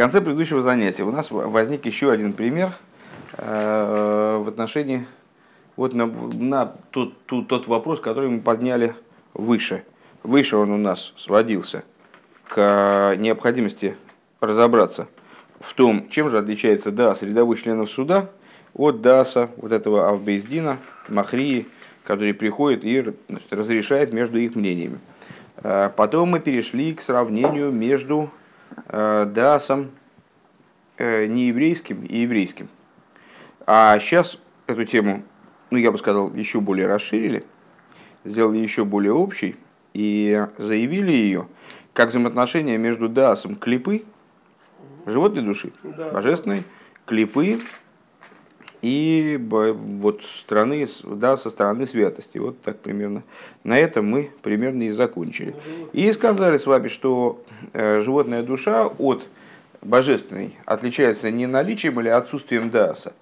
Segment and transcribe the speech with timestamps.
[0.00, 2.72] конце предыдущего занятия у нас возник еще один пример
[3.36, 5.06] э, в отношении
[5.76, 8.94] вот на, на тот, тот, тот вопрос, который мы подняли
[9.34, 9.84] выше.
[10.22, 11.84] Выше он у нас сводился
[12.48, 13.94] к необходимости
[14.40, 15.06] разобраться
[15.60, 18.30] в том, чем же отличается ДАС рядовых членов суда
[18.72, 20.78] от ДАСа, вот этого Албейздина,
[21.08, 21.66] Махрии,
[22.04, 24.98] который приходит и значит, разрешает между их мнениями.
[25.58, 28.30] Э, потом мы перешли к сравнению между
[28.88, 29.90] ДАСом
[30.98, 32.68] э, нееврейским и еврейским.
[33.66, 35.22] А сейчас эту тему,
[35.70, 37.44] ну я бы сказал, еще более расширили,
[38.24, 39.56] сделали еще более общей
[39.94, 41.46] и заявили ее
[41.92, 44.04] как взаимоотношения между ДАСом клипы,
[45.06, 46.10] животной души, да.
[46.10, 46.64] божественной,
[47.06, 47.60] клипы
[48.82, 52.38] и вот страны, да, со стороны святости.
[52.38, 53.22] Вот так примерно.
[53.62, 55.54] На этом мы примерно и закончили.
[55.92, 59.26] И сказали с вами, что э, животная душа от
[59.82, 63.12] божественной отличается не наличием или отсутствием даса.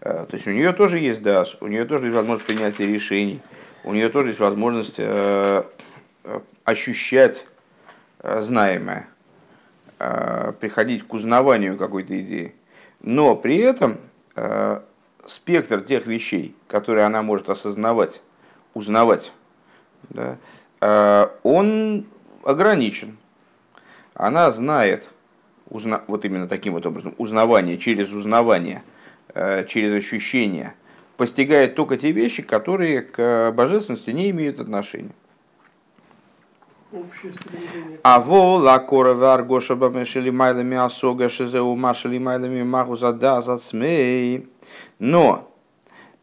[0.00, 3.40] Э, то есть у нее тоже есть дас, у нее тоже есть возможность принятия решений,
[3.84, 5.62] у нее тоже есть возможность э,
[6.64, 7.46] ощущать
[8.22, 9.06] знаемое,
[10.58, 12.54] приходить к узнаванию какой-то идеи.
[13.02, 13.98] Но при этом
[15.26, 18.22] спектр тех вещей, которые она может осознавать,
[18.74, 19.32] узнавать,
[20.10, 20.38] да,
[20.80, 22.06] э, он
[22.44, 23.16] ограничен.
[24.14, 25.08] Она знает,
[25.68, 28.82] узна, вот именно таким вот образом, узнавание через узнавание,
[29.34, 30.74] э, через ощущение,
[31.16, 35.12] постигает только те вещи, которые к божественности не имеют отношения.
[38.02, 44.46] А во лакора варгоша бамешили майлами асога шизеу машили майлами магу зада зацмей.
[44.98, 45.50] Но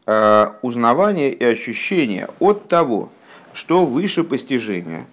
[0.06, 3.10] э, узнавание и ощущение от того,
[3.52, 5.06] что выше постижения,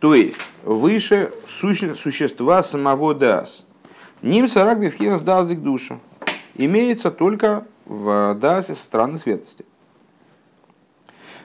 [0.00, 3.66] то есть выше суще, существа самого дас.
[4.22, 5.98] Ним сарак бифхинас душа.
[6.56, 9.64] Имеется только в дасе со стороны светости.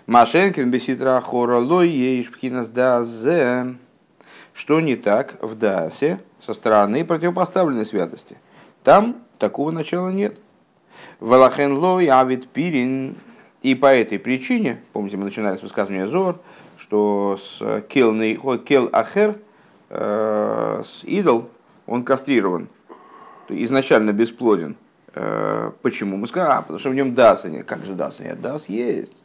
[0.09, 3.75] Машенкин беситра хоролой ейш пхинас дазе.
[4.55, 8.35] Что не так в дасе со стороны противопоставленной святости?
[8.83, 10.39] Там такого начала нет.
[11.19, 13.17] Валахен лой авид пирин.
[13.61, 16.39] И по этой причине, помните, мы начинали с высказывания Зор,
[16.75, 19.37] что с кел, кел ахер,
[19.89, 21.51] э, с идол,
[21.85, 22.67] он кастрирован,
[23.47, 24.75] изначально бесплоден.
[25.13, 26.17] Э, почему?
[26.17, 27.67] Мы сказали, а, потому что в нем даса нет.
[27.67, 28.41] Как же даса нет?
[28.41, 29.18] Дас есть.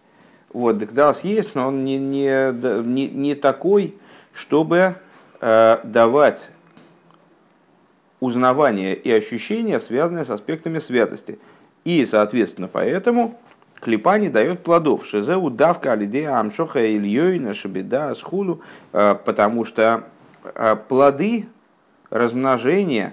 [0.54, 2.52] Вот, Дагдас есть, но он не, не,
[2.84, 3.92] не, не такой,
[4.32, 4.94] чтобы
[5.40, 6.48] э, давать
[8.20, 11.40] узнавание и ощущения, связанные с аспектами святости.
[11.82, 13.36] И, соответственно, поэтому
[13.80, 15.04] клипа не дает плодов.
[15.04, 18.62] Шизеу давка алидея амшоха ильей шабеда схулу,
[18.92, 20.04] э, потому что
[20.44, 21.46] э, плоды
[22.10, 23.12] размножения,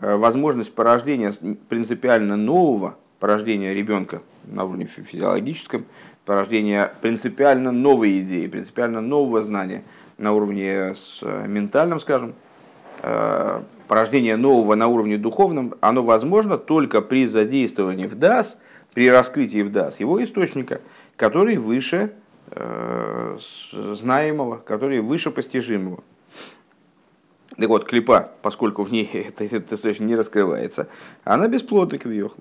[0.00, 1.32] возможность порождения
[1.68, 5.86] принципиально нового, порождения ребенка на уровне физиологическом,
[6.24, 9.84] порождение принципиально новой идеи, принципиально нового знания
[10.18, 12.34] на уровне с э, ментальным, скажем,
[13.02, 18.58] э, порождение нового на уровне духовном, оно возможно только при задействовании в ДАС,
[18.94, 20.80] при раскрытии в ДАС его источника,
[21.16, 22.12] который выше
[22.50, 23.38] э,
[23.72, 26.02] знаемого, который выше постижимого.
[27.56, 29.08] Так вот, клипа, поскольку в ней
[29.38, 30.88] этот источник не раскрывается,
[31.24, 32.40] она бесплодна к вьеху.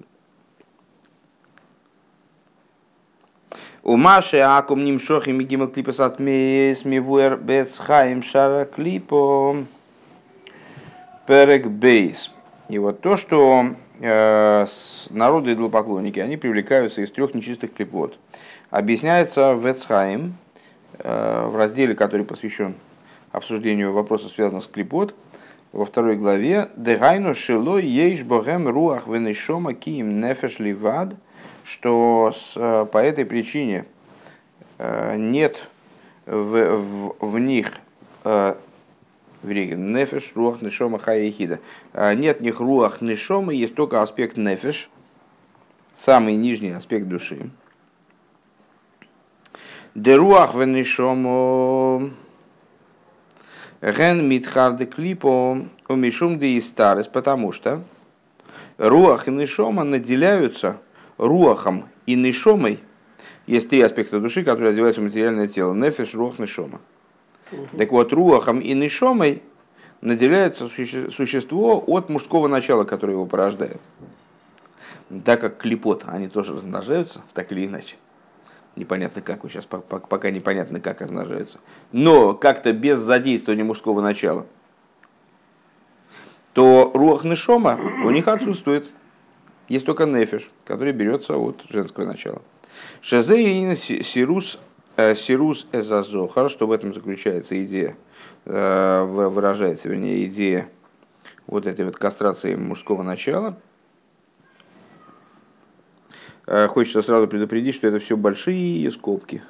[3.85, 9.57] У Маши Акум Нимшохи Мигима Клипас от Мивуэр Бецхаим Шара Клипо
[11.27, 12.33] Перек Бейс.
[12.69, 13.65] И вот то, что
[13.99, 14.65] э,
[15.09, 18.17] народы идолопоклонники, они привлекаются из трех нечистых клипот.
[18.69, 20.35] Объясняется в Эцхаим,
[20.99, 22.75] э, в разделе, который посвящен
[23.33, 25.13] обсуждению вопросов, связанных с клипот,
[25.73, 31.15] во второй главе «Дегайну шило ейш богем руах венешома киим нефеш ливад»
[31.63, 33.85] что с, э, по этой причине
[34.77, 35.67] э, нет
[36.25, 37.73] в, в, в них
[38.23, 38.55] э,
[39.43, 41.59] нефеш, руах, нишома, хаяхида.
[42.15, 44.89] Нет в них руах, нишома, есть только аспект нефеш,
[45.91, 47.49] самый нижний аспект души.
[49.95, 52.09] Деруах венишомо
[53.81, 57.83] ген митхарде клипо умишум де истарес, потому что
[58.77, 60.77] руах и нишома наделяются
[61.17, 62.79] руахом и нишомой
[63.45, 65.73] есть три аспекта души, которые одеваются в материальное тело.
[65.73, 66.79] Нефеш, руах, нишома.
[67.51, 67.77] Угу.
[67.77, 69.41] Так вот, руахом и нишомой
[70.01, 73.81] наделяется существо от мужского начала, которое его порождает.
[75.25, 77.97] Так как клепот, они тоже размножаются, так или иначе.
[78.75, 81.59] Непонятно как, сейчас пока непонятно как размножаются.
[81.91, 84.47] Но как-то без задействования мужского начала.
[86.53, 88.87] то руах нешома у них отсутствует.
[89.73, 92.43] Есть только нефиш, который берется от женского начала.
[93.01, 94.59] Шезе сирус
[94.97, 97.97] э, сирус эзазохар, что в этом заключается идея,
[98.45, 100.69] э, выражается, вернее, идея
[101.47, 103.57] вот этой вот кастрации мужского начала.
[106.45, 109.41] Э, хочется сразу предупредить, что это все большие скобки.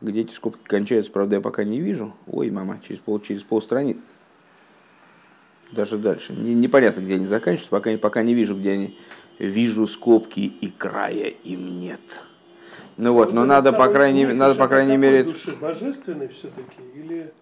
[0.00, 2.12] Где эти скобки кончаются, правда, я пока не вижу.
[2.26, 4.00] Ой, мама, через пол, через пол страницы.
[5.72, 6.32] Даже дальше.
[6.32, 8.98] Не, непонятно, где они заканчиваются, пока, пока не вижу, где они.
[9.38, 12.00] Вижу скобки и края им нет.
[12.96, 15.24] Ну вот, но надо по крайней, надо по крайней мере...
[15.24, 17.32] Души божественной все-таки или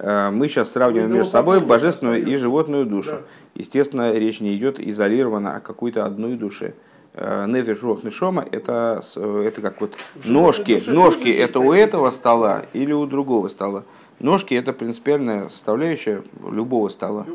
[0.00, 3.22] Э, мы сейчас сравниваем между собой божественную и животную душу.
[3.54, 6.74] Естественно, речь не идет изолированно о какой-то одной душе.
[7.14, 10.80] Э, Нефиш Рох Нишома это, это как вот ножки.
[10.88, 13.84] Ножки это у этого стола или у другого стола.
[14.20, 17.26] Ножки это принципиальная составляющая любого стола.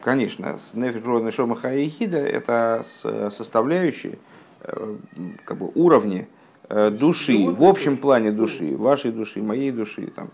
[0.00, 2.84] Конечно, Нефиш Рох Нишома Хаихида это
[3.30, 4.18] составляющие
[4.62, 4.96] э,
[5.44, 6.28] как бы уровни
[6.68, 10.30] души, в общем плане души, вашей души, моей души, там,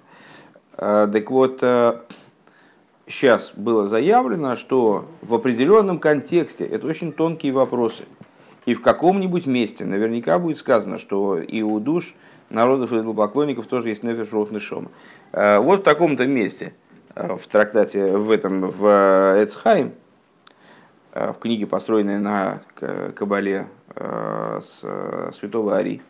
[0.77, 1.61] Э, так вот,
[3.07, 8.05] сейчас э, было заявлено, что в определенном контексте, это очень тонкие вопросы,
[8.67, 12.15] и в каком-нибудь месте наверняка будет сказано, что и у душ
[12.51, 14.29] народов и идолопоклонников тоже есть нефиш
[14.63, 14.91] шома.
[15.35, 16.75] Э, вот в таком-то месте,
[17.17, 19.93] в трактате, в этом, в Эцхайм,
[21.13, 22.63] в книге, построенной на
[23.15, 23.67] Кабале
[23.97, 24.85] с
[25.33, 26.03] святого Ари,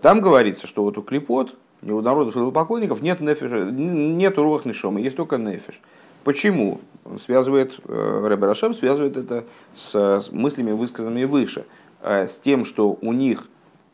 [0.00, 5.16] там говорится, что вот у клепот, у народов идолопоклонников нет нефиша, нет руах нишома, есть
[5.16, 5.80] только нефиш.
[6.26, 6.80] Почему?
[7.04, 9.44] Он связывает, э, Рэбе связывает это
[9.76, 11.66] с, мыслями, высказанными выше,
[12.02, 13.46] э, с тем, что у них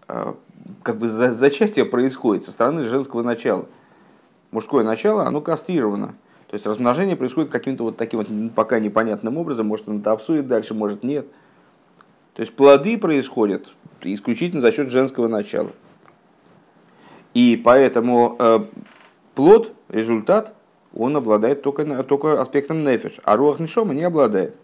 [0.08, 0.32] э,
[0.82, 3.66] как бы зачатие происходит со стороны женского начала.
[4.50, 6.14] Мужское начало, оно кастрировано.
[6.48, 10.46] То есть размножение происходит каким-то вот таким вот пока непонятным образом, может он это обсудит
[10.46, 11.26] дальше, может нет.
[12.34, 13.72] То есть плоды происходят
[14.02, 15.70] исключительно за счет женского начала.
[17.34, 18.64] И поэтому э,
[19.34, 20.54] плод, результат,
[20.94, 24.56] он обладает только, только аспектом нефиш, а руах нишома не обладает.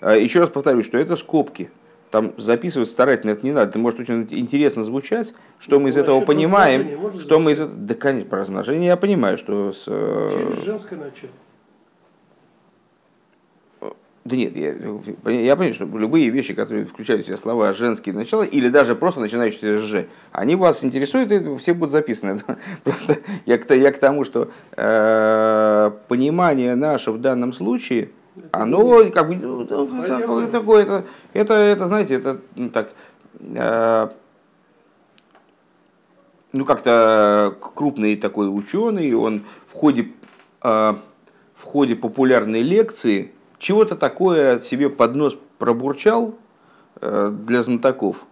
[0.00, 1.70] Э, еще раз повторю, что это скобки.
[2.10, 3.70] Там записывать старательно это не надо.
[3.70, 7.12] Это может очень интересно звучать, что ну, мы из этого понимаем.
[7.20, 7.58] Что мы из...
[7.58, 9.72] Да, конечно, про размножение я понимаю, что...
[9.72, 9.84] С...
[9.86, 11.30] Э, Через женское начало.
[14.28, 14.72] Да нет, я,
[15.32, 19.20] я понимаю, что любые вещи, которые включают в себя слова женские начала, или даже просто
[19.20, 22.38] начинающиеся с «ж», они вас интересуют, и все будут записаны.
[22.84, 23.16] Просто
[23.46, 28.10] я к, я к тому, что э, понимание наше в данном случае,
[28.52, 32.92] оно как бы ну, ну такое, такое это, это, это, знаете, это ну, так,
[33.40, 34.08] э,
[36.52, 40.12] ну как-то крупный такой ученый, он в ходе,
[40.62, 40.94] э,
[41.54, 46.34] в ходе популярной лекции чего-то такое себе под нос пробурчал
[47.00, 48.24] э, для знатоков.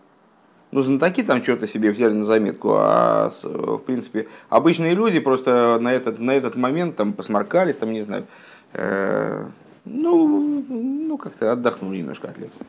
[0.73, 5.93] Ну, знатоки там что-то себе взяли на заметку, а в принципе обычные люди просто на
[5.93, 8.27] этот, на этот момент там посморкались, там, не знаю,
[8.73, 9.47] э,
[9.87, 12.67] ну, ну как-то отдохнули немножко от лекции.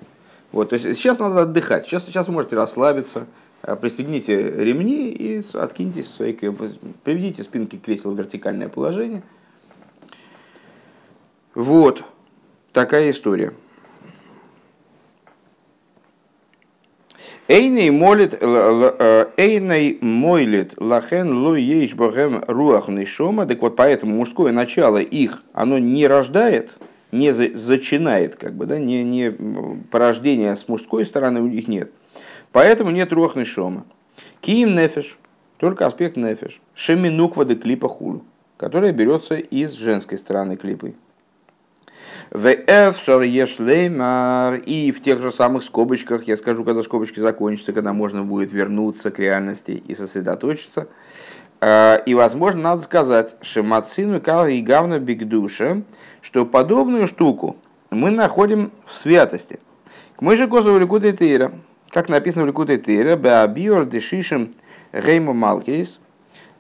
[0.51, 3.27] Вот, то есть сейчас надо отдыхать, сейчас, сейчас вы можете расслабиться,
[3.63, 9.23] э, пристегните ремни и откиньтесь в свои, приведите спинки кресел в вертикальное положение.
[11.53, 12.03] Вот.
[12.71, 13.51] Такая история.
[17.47, 23.45] Эйней молит, э, эйней мойлит лахен ло ейш богем руах нишома.
[23.45, 26.77] Так вот, поэтому мужское начало их, оно не рождает,
[27.11, 29.31] не зачинает, как бы, да, не, не
[29.91, 31.91] порождения с мужской стороны у них нет.
[32.51, 33.85] Поэтому нет руах нишома.
[34.41, 35.17] Киим нефеш,
[35.57, 36.59] только аспект нефеш.
[36.73, 38.23] Шеминуква де клипа хул,
[38.57, 40.95] которая берется из женской стороны клипы.
[42.31, 42.35] И
[44.91, 49.19] в тех же самых скобочках, я скажу, когда скобочки закончатся, когда можно будет вернуться к
[49.19, 50.87] реальности и сосредоточиться.
[51.59, 55.81] А, и, возможно, надо сказать, Шемацину Кал и Гавна Бигдуша,
[56.21, 57.55] что подобную штуку
[57.89, 59.59] мы находим в святости.
[60.19, 61.51] Мы же козу Ликута Тейра,
[61.89, 64.53] как написано в Ликута Тейра, Беабиор Дешишем
[64.91, 65.99] Рейма Малкейс,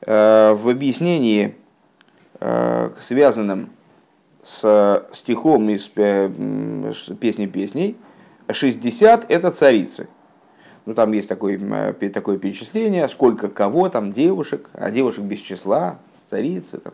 [0.01, 1.55] а, в объяснении,
[2.39, 3.69] а, связанном
[4.43, 7.97] с стихом из песни песней,
[8.49, 10.07] 60 это царицы.
[10.87, 11.59] Ну, там есть такое,
[12.13, 16.77] такое перечисление, сколько кого, там девушек, а девушек без числа, царицы.
[16.77, 16.93] Там.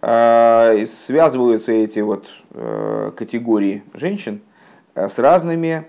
[0.00, 4.40] А, связываются эти вот э, категории женщин
[4.94, 5.84] э, с разными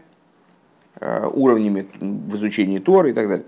[1.00, 3.46] э, уровнями в изучении Торы и так далее.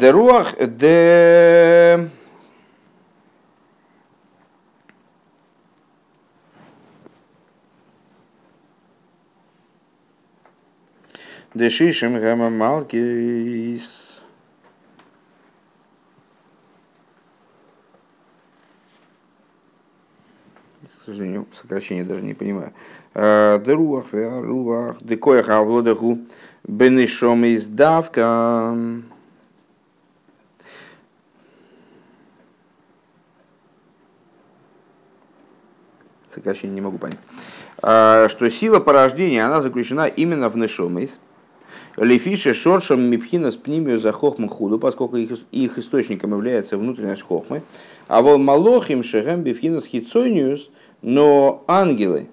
[0.00, 2.08] Деруах де...
[11.54, 14.22] Дешишем гама малкис.
[20.82, 22.72] К сожалению, сокращение даже не понимаю.
[23.14, 26.20] Деруах, руах, декоях авлодаху,
[26.64, 28.74] бенешом из давка.
[36.30, 37.20] Сокращение не могу понять.
[37.76, 41.20] Что сила порождения, она заключена именно в нешомейс.
[41.96, 47.62] Лефише шоршем мипхина с пнимию за хохму худу, поскольку их, их источником является внутренность хохмы.
[48.08, 50.70] А вол малохим шехем бифхина с хитсониус,
[51.02, 52.28] но ангелы,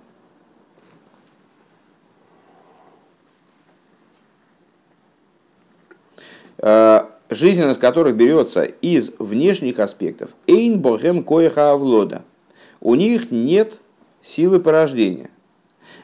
[7.30, 10.32] жизненность которых берется из внешних аспектов.
[10.48, 12.24] Эйн богем коеха авлода.
[12.82, 13.80] У них нет
[14.22, 15.30] силы порождения.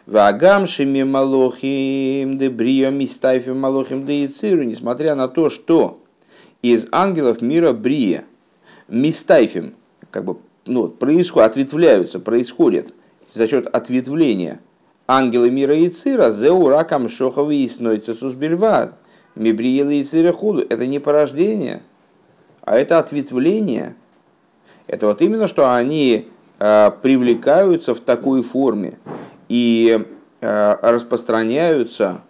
[0.05, 6.00] Вагамшими малохим дебрио мистайфим малохим деициру, несмотря на то, что
[6.62, 8.25] из ангелов мира брия
[8.88, 9.74] мистайфим,
[10.12, 12.93] как бы ну, происходит, ответвляются, происходят
[13.33, 14.59] за счет ответвления
[15.07, 18.93] ангелы мира Ицира, зеуракам шоховы и снойцесус бельвад,
[19.33, 20.62] мибриела Ицира худу.
[20.69, 21.81] Это не порождение,
[22.62, 23.95] а это ответвление.
[24.85, 26.27] Это вот именно, что они
[26.59, 29.00] э, привлекаются в такой форме
[29.50, 30.06] и
[30.42, 32.22] э, распространяются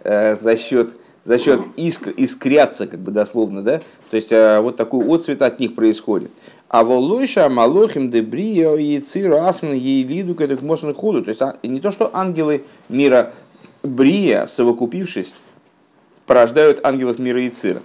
[0.00, 0.90] э, за счет
[1.24, 5.60] за счет искр, искрятся, как бы дословно, да, то есть э, вот такой отцвет от
[5.60, 6.30] них происходит.
[6.68, 11.22] А волойша малохим дебрио и циру асман ей виду к этому ходу.
[11.22, 13.34] То есть а, не то, что ангелы мира
[13.82, 15.34] Брия, совокупившись,
[16.24, 17.82] порождают ангелов мира Ицира.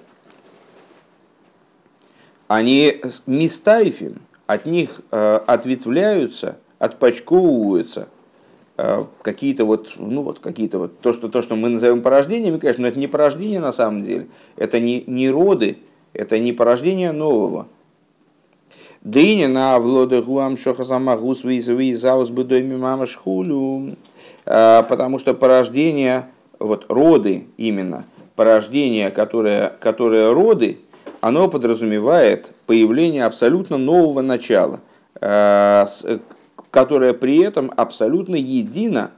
[2.48, 8.08] Они мистайфим, от них ответвляются, отпочковываются
[9.22, 12.88] какие-то вот, ну вот какие-то вот, то, что, то, что мы назовем порождениями, конечно, но
[12.88, 15.77] это не порождение на самом деле, это не, не роды,
[16.13, 17.68] это не порождение нового,
[19.03, 23.06] Дыня на влода гуам шоха сама гус заус бы дойми мама.
[24.46, 26.27] А, потому что порождение,
[26.58, 28.06] вот роды именно,
[28.38, 30.80] порождение, которое, которое роды,
[31.20, 34.80] оно подразумевает появление абсолютно нового начала,
[36.74, 39.12] которое при этом абсолютно едино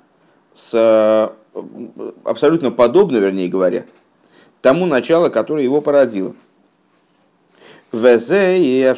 [0.54, 1.32] с
[2.26, 3.86] абсолютно подобно, вернее говоря,
[4.62, 6.36] тому началу, которое его породило.
[7.94, 8.94] И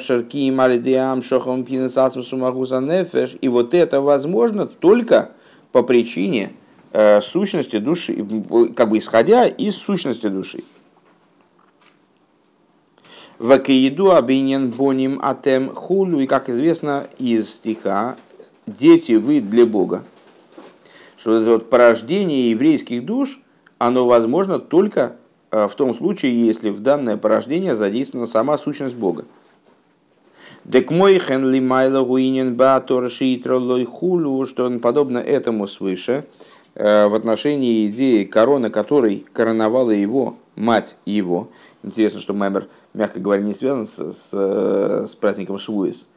[3.47, 5.29] вот это возможно только
[5.71, 6.53] по причине
[6.93, 8.25] э, сущности души,
[8.75, 10.63] как бы исходя из сущности души.
[13.37, 16.21] Вакиеду обинен боним атем хулю.
[16.21, 18.15] И как известно из стиха
[18.67, 20.03] «Дети вы для Бога».
[21.17, 23.39] Что это вот порождение еврейских душ,
[23.79, 25.15] оно возможно только
[25.51, 29.25] Э, в том случае, если в данное порождение задействована сама сущность Бога.
[30.65, 32.57] Дек мой хенли майла гуинен
[33.85, 36.25] хулу, что он подобно этому свыше,
[36.75, 41.47] э, в отношении идеи короны, которой короновала его мать его.
[41.83, 46.07] Интересно, что Маймер, мягко говоря, не связан с, с, с праздником Швуис,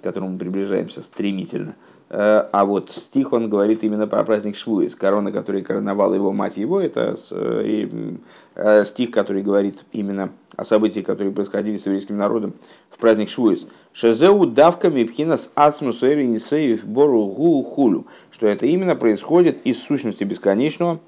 [0.00, 1.74] к которому мы приближаемся стремительно.
[2.10, 4.94] Э, а вот стих, он говорит именно про праздник Швуис.
[4.94, 11.32] Корона, который короновала его мать его, это э, стих, который говорит именно о событиях, которые
[11.32, 12.54] происходили с еврейским народом
[12.90, 13.66] в праздник Швуис.
[13.92, 18.06] Шезеу давками пхинас ацмус нисеев бору гу хулю.
[18.30, 21.00] Что это именно происходит из сущности бесконечного,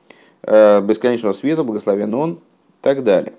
[0.42, 2.38] э, бесконечного света, благословен он, и
[2.82, 3.34] так далее.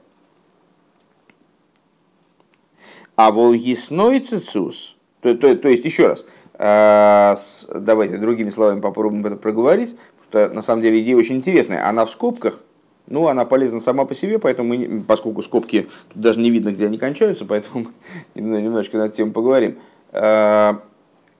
[3.15, 6.25] А волгисной цицус, то, то, то есть еще раз–
[6.63, 7.35] а,
[7.73, 9.97] давайте другими словами попробуем это проговорить,
[10.27, 11.89] потому что на самом деле идея очень интересная.
[11.89, 12.59] Она в скобках,
[13.07, 16.85] ну, она полезна сама по себе, поэтому мы, поскольку скобки тут даже не видно, где
[16.85, 17.87] они кончаются, поэтому
[18.35, 19.79] немножечко над тем поговорим.
[20.11, 20.83] А,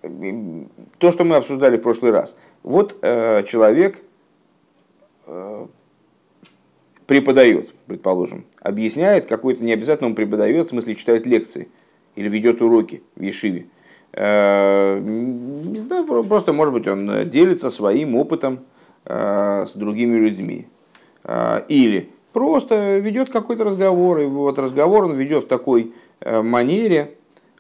[0.01, 2.35] то, что мы обсуждали в прошлый раз.
[2.63, 4.01] Вот э, человек
[5.27, 5.67] э,
[7.05, 11.69] преподает, предположим, объясняет какой-то, не обязательно он преподает, в смысле читает лекции
[12.15, 13.67] или ведет уроки в Ешиве.
[14.13, 18.59] Э, не знаю, просто, может быть, он делится своим опытом
[19.05, 20.67] э, с другими людьми.
[21.23, 27.15] Э, или просто ведет какой-то разговор, и вот разговор он ведет в такой манере,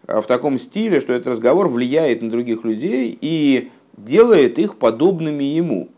[0.07, 5.89] в таком стиле, что этот разговор влияет на других людей и делает их подобными ему.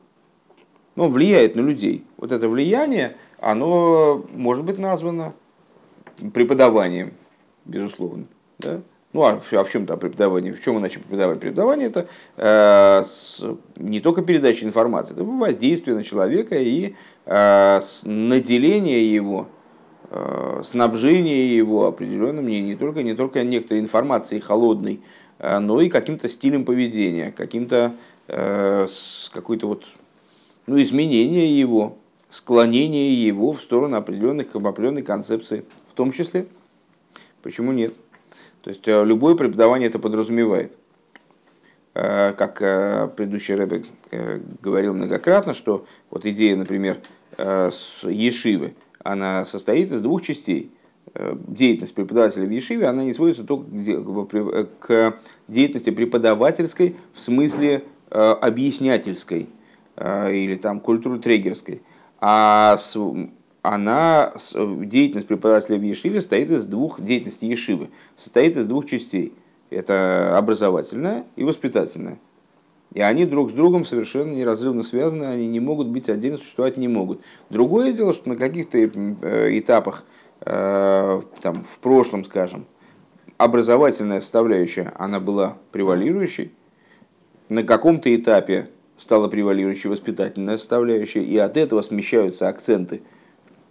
[0.95, 2.05] Ну, влияет на людей.
[2.17, 5.33] Вот это влияние, оно может быть названо
[6.33, 7.13] преподаванием,
[7.65, 8.25] безусловно.
[8.59, 8.81] Да?
[9.13, 10.53] Ну, а, а в чем там преподавание?
[10.53, 11.39] В чем иначе преподавание?
[11.39, 13.43] Преподавание это э, с,
[13.75, 16.95] не только передача информации, это воздействие на человека и
[17.27, 19.49] э, наделение его,
[20.09, 24.99] э, снабжение его определенным не, не, только, не только некоторой информацией холодной,
[25.37, 27.93] э, но и каким-то стилем поведения, каким-то
[28.27, 28.87] э,
[29.31, 29.85] какой-то вот
[30.65, 31.97] ну, изменение его,
[32.29, 36.47] склонение его в сторону определенных, определенной концепции, в том числе.
[37.43, 37.93] Почему нет?
[38.63, 40.71] То есть э, любое преподавание это подразумевает.
[41.93, 43.83] Э, как э, предыдущий Рэбе
[44.61, 46.99] говорил многократно, что вот идея, например,
[47.37, 50.71] Ешивы, она состоит из двух частей.
[51.47, 55.17] Деятельность преподавателя в Ешиве, она не сводится только к
[55.47, 59.49] деятельности преподавательской в смысле объяснятельской
[59.99, 61.81] или там культуру-трегерской,
[62.19, 62.77] а
[63.63, 69.33] она, деятельность преподавателя в Ешиве состоит из двух, деятельность Ешивы состоит из двух частей.
[69.69, 72.19] Это образовательная и воспитательная.
[72.93, 76.89] И они друг с другом совершенно неразрывно связаны, они не могут быть отдельно, существовать не
[76.89, 77.21] могут.
[77.49, 80.03] Другое дело, что на каких-то э, этапах,
[80.41, 82.65] э, там, в прошлом, скажем,
[83.37, 86.51] образовательная составляющая, она была превалирующей,
[87.47, 93.01] на каком-то этапе стала превалирующей воспитательная составляющая, и от этого смещаются акценты–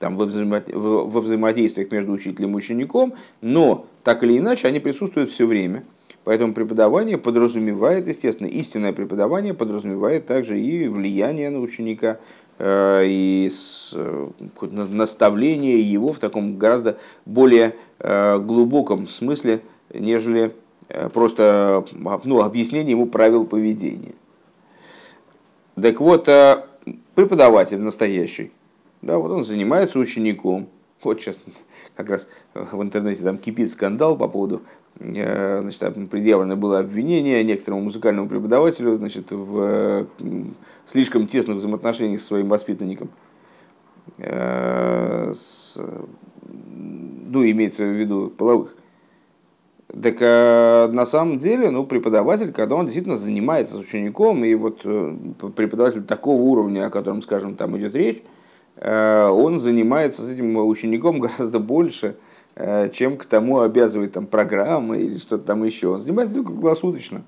[0.02, 5.30] там, во, взаимо, во взаимодействиях между учителем и учеником, но так или иначе они присутствуют
[5.30, 5.85] все время.
[6.25, 12.18] Поэтому преподавание подразумевает, естественно, истинное преподавание подразумевает также и влияние на ученика,
[12.59, 13.49] э, и
[13.92, 14.28] э,
[14.61, 19.61] наставление его в таком гораздо более э, глубоком смысле,
[19.94, 20.52] нежели
[21.14, 21.85] просто
[22.25, 24.14] ну, объяснение ему правил поведения.
[25.80, 26.28] Так вот,
[27.14, 28.50] преподаватель настоящий,
[29.02, 30.68] да, вот он занимается учеником.
[31.02, 31.38] Вот сейчас
[31.97, 34.62] как раз в интернете там кипит скандал по поводу,
[35.00, 40.06] э, значит, предъявлено было обвинение некоторому музыкальному преподавателю значит, в
[40.86, 43.10] слишком тесных взаимоотношениях с своим воспитанником.
[44.19, 45.32] Э,
[46.47, 48.76] ну, имеется в виду половых.
[50.00, 54.82] Так а на самом деле, ну, преподаватель, когда он действительно занимается с учеником, и вот
[55.56, 58.42] преподаватель такого уровня, о котором, скажем, там идет речь, Э,
[59.30, 62.17] он занимается с этим учеником гораздо больше,
[62.54, 65.89] э, чем к тому обязывает там, программа или что-то там еще.
[65.89, 67.23] Он занимается только круглосуточно.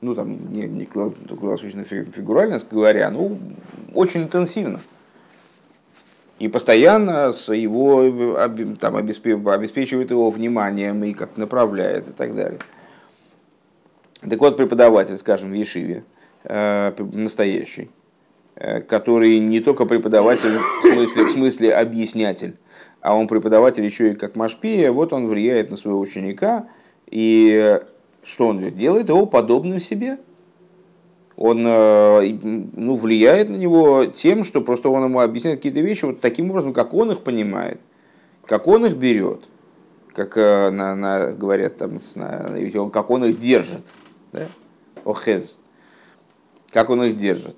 [0.00, 3.38] Ну, там, не, не круглосуточно фигурально говоря, ну,
[3.94, 4.80] очень интенсивно.
[6.38, 8.04] И постоянно с его,
[8.78, 12.58] там, обеспечивает его вниманием и как направляет и так далее.
[14.20, 16.04] Так вот, преподаватель, скажем, в Ешиве,
[16.44, 17.95] э, настоящий, Э,
[18.88, 22.56] который не только преподаватель в смысле, в смысле объяснятель,
[23.00, 26.68] а он преподаватель еще и как машпия, вот он влияет на своего ученика,
[27.06, 27.78] и
[28.26, 29.08] что он делает?
[29.08, 30.18] Его подобным себе.
[31.36, 36.20] Он э, ну, влияет на него тем, что просто он ему объясняет какие-то вещи вот
[36.20, 37.78] таким образом, как он их понимает,
[38.46, 39.42] как он их берет,
[40.14, 43.84] как э, на, на, говорят там, на, как он их держит.
[44.32, 44.48] Да?
[45.04, 45.58] Охез.
[46.72, 47.56] Как он их держит.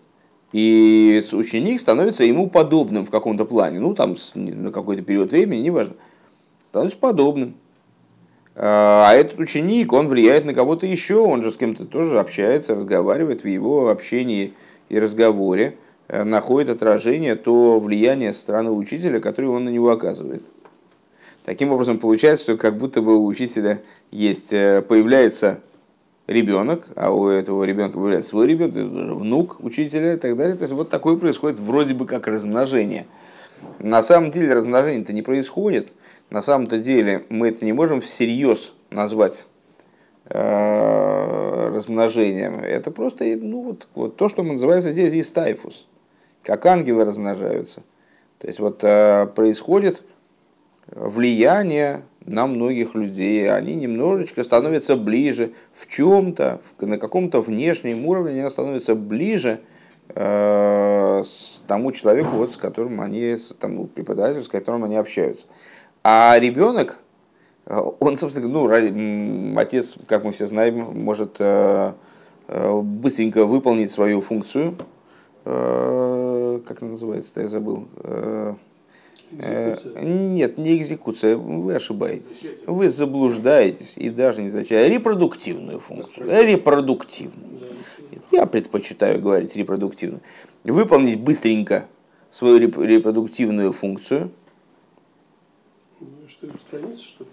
[0.53, 5.95] И ученик становится ему подобным в каком-то плане, ну там на какой-то период времени, неважно,
[6.69, 7.55] становится подобным.
[8.61, 12.75] А, а этот ученик, он влияет на кого-то еще, он же с кем-то тоже общается,
[12.75, 14.55] разговаривает, в его общении
[14.89, 15.77] и разговоре
[16.09, 20.43] э, находит отражение то влияние со стороны учителя, которое он на него оказывает.
[21.45, 23.81] Таким образом, получается, что как будто бы у учителя
[24.11, 25.61] есть, э, появляется
[26.29, 30.55] ребенок, а у этого ребенка появляется свой ребенок, внук учителя и так далее.
[30.55, 33.07] То есть вот такое происходит вроде бы как размножение.
[33.81, 35.89] На самом деле размножение-то не происходит.
[36.31, 39.47] На самом-то деле мы это не можем всерьез назвать
[40.27, 42.61] э, размножением.
[42.61, 45.87] Это просто ну, вот, вот то, что называется здесь истайфус.
[46.43, 47.83] Как ангелы размножаются.
[48.39, 50.03] То есть вот э, происходит
[50.91, 58.51] влияние на многих людей, они немножечко становятся ближе в чем-то, на каком-то внешнем уровне они
[58.51, 59.61] становятся ближе
[60.11, 65.47] э, с тому человеку, вот, с которым они, с тому преподавателю, с которым они общаются.
[66.05, 66.99] А ребенок,
[67.67, 71.93] э, он, собственно, ну, отец, как мы все знаем, может э,
[72.49, 74.77] быстренько выполнить свою функцию,
[75.45, 77.89] как она называется, я забыл,
[79.31, 80.03] Экзекуция.
[80.03, 82.51] Нет, не экзекуция, вы ошибаетесь.
[82.67, 86.27] Вы заблуждаетесь и даже не значит репродуктивную функцию.
[86.27, 87.61] Репродуктивную.
[88.33, 90.23] Я предпочитаю говорить репродуктивную.
[90.65, 91.87] Выполнить быстренько
[92.31, 94.31] свою репродуктивную функцию.
[96.01, 97.31] Ну, что, страница, что ли?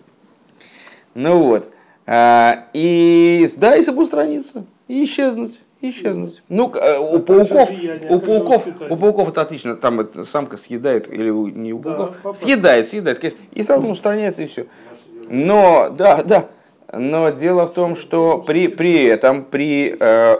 [1.14, 1.72] Ну вот.
[2.06, 5.60] А, и да, и самоустраниться, и исчезнуть.
[5.82, 6.42] Исчезнуть.
[6.50, 7.70] Ну, э, у пауков,
[8.10, 9.76] у пауков, у пауков это отлично.
[9.76, 14.44] Там это самка съедает, или не у пауков, да, съедает, съедает, конечно, и сразу устраняется,
[14.44, 14.66] и все.
[15.30, 16.48] Но, да, да.
[16.94, 20.36] Но дело в том, что при, при этом при, э,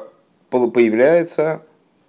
[0.50, 1.62] появляется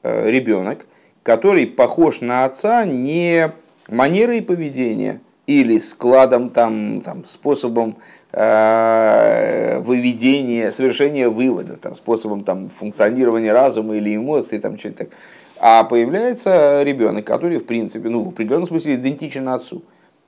[0.03, 0.87] э, ребенок,
[1.23, 3.51] который похож на отца не
[3.89, 7.97] манерой поведения или складом, там, там, способом
[8.37, 15.09] э, выведения, совершения вывода, там, способом там, функционирования разума или эмоций, там, что-то так.
[15.59, 19.83] А появляется ребенок, который, в принципе, ну, в определенном смысле идентичен отцу.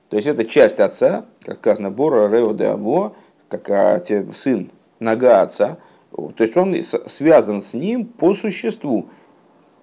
[0.09, 3.13] То есть это часть отца, как сказано, Бора Рео де Аво,
[3.47, 4.01] как а,
[4.33, 5.77] сын, нога отца.
[6.11, 9.09] То есть он связан с ним по существу.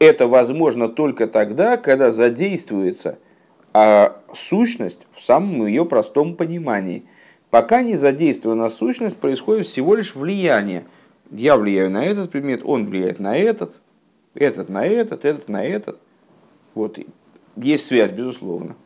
[0.00, 3.18] Это возможно только тогда, когда задействуется
[3.72, 7.04] а, сущность в самом ее простом понимании.
[7.56, 10.84] Пока не задействована сущность, происходит всего лишь влияние.
[11.30, 13.80] Я влияю на этот предмет, он влияет на этот,
[14.34, 15.98] этот на этот, этот на этот.
[16.74, 16.98] Вот.
[17.56, 18.76] Есть связь, безусловно.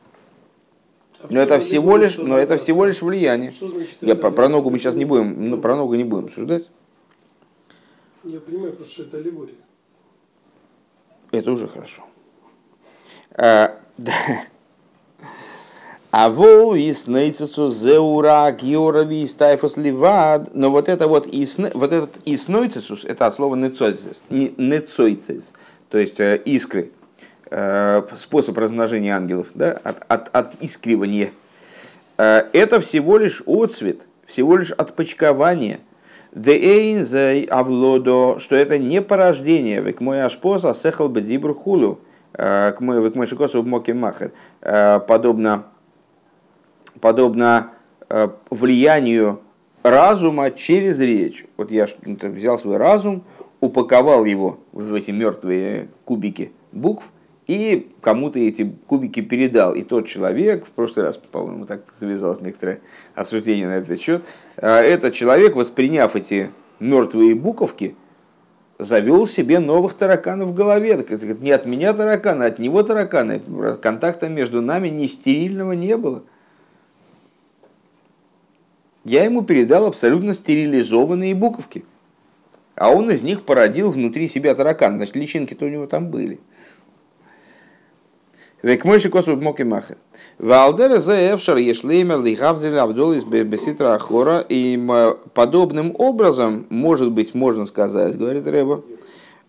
[1.29, 3.53] Но это всего лишь, но это всего лишь влияние.
[4.03, 6.71] Я про, про ногу мы сейчас не будем, ну, про ногу не будем обсуждать.
[8.23, 9.57] Я понимаю, просто что это аллегория.
[11.33, 12.05] Это уже хорошо.
[13.33, 14.13] А, да.
[16.11, 20.55] А вол и снейцесу зеура георави стайфус ливад.
[20.55, 25.53] Но вот это вот и вот этот и снойцесус, это от слова нецойцес, нецойцес,
[25.89, 26.91] то есть э, искры.
[27.53, 31.33] Э, способ размножения ангелов, да, от, от, от искривания,
[32.17, 35.81] э, это всего лишь отцвет, всего лишь отпочкование.
[36.33, 41.99] Деэйн зей авлодо, что это не порождение, век мой ашпоса сехал бедибру хулу,
[42.35, 45.65] э, к мой век мой шикосу махер, подобно,
[47.01, 47.71] подобно
[48.51, 49.41] влиянию
[49.83, 51.47] разума через речь.
[51.57, 51.87] Вот я
[52.23, 53.25] взял свой разум,
[53.61, 57.11] упаковал его в эти мертвые кубики букв,
[57.47, 59.75] и кому-то эти кубики передал.
[59.75, 62.81] И тот человек, в прошлый раз, по-моему, так завязалось некоторое
[63.15, 64.23] обсуждение на этот счет,
[64.57, 67.97] а, этот человек, восприняв эти мертвые буковки,
[68.79, 71.05] завел себе новых тараканов в голове.
[71.41, 73.41] Не от меня тараканы, а от него тараканы.
[73.83, 76.23] Контакта между нами не стерильного не было.
[79.05, 81.85] Я ему передал абсолютно стерилизованные буковки.
[82.75, 84.97] А он из них породил внутри себя таракан.
[84.97, 86.41] Значит, личинки-то у него там были.
[88.63, 89.97] Век мой шикосу моки махер.
[90.39, 94.45] Валдер за эвшар ешлеймер лихавзель авдолис беситра ахора.
[94.49, 94.79] И
[95.33, 98.83] подобным образом, может быть, можно сказать, говорит Рэба,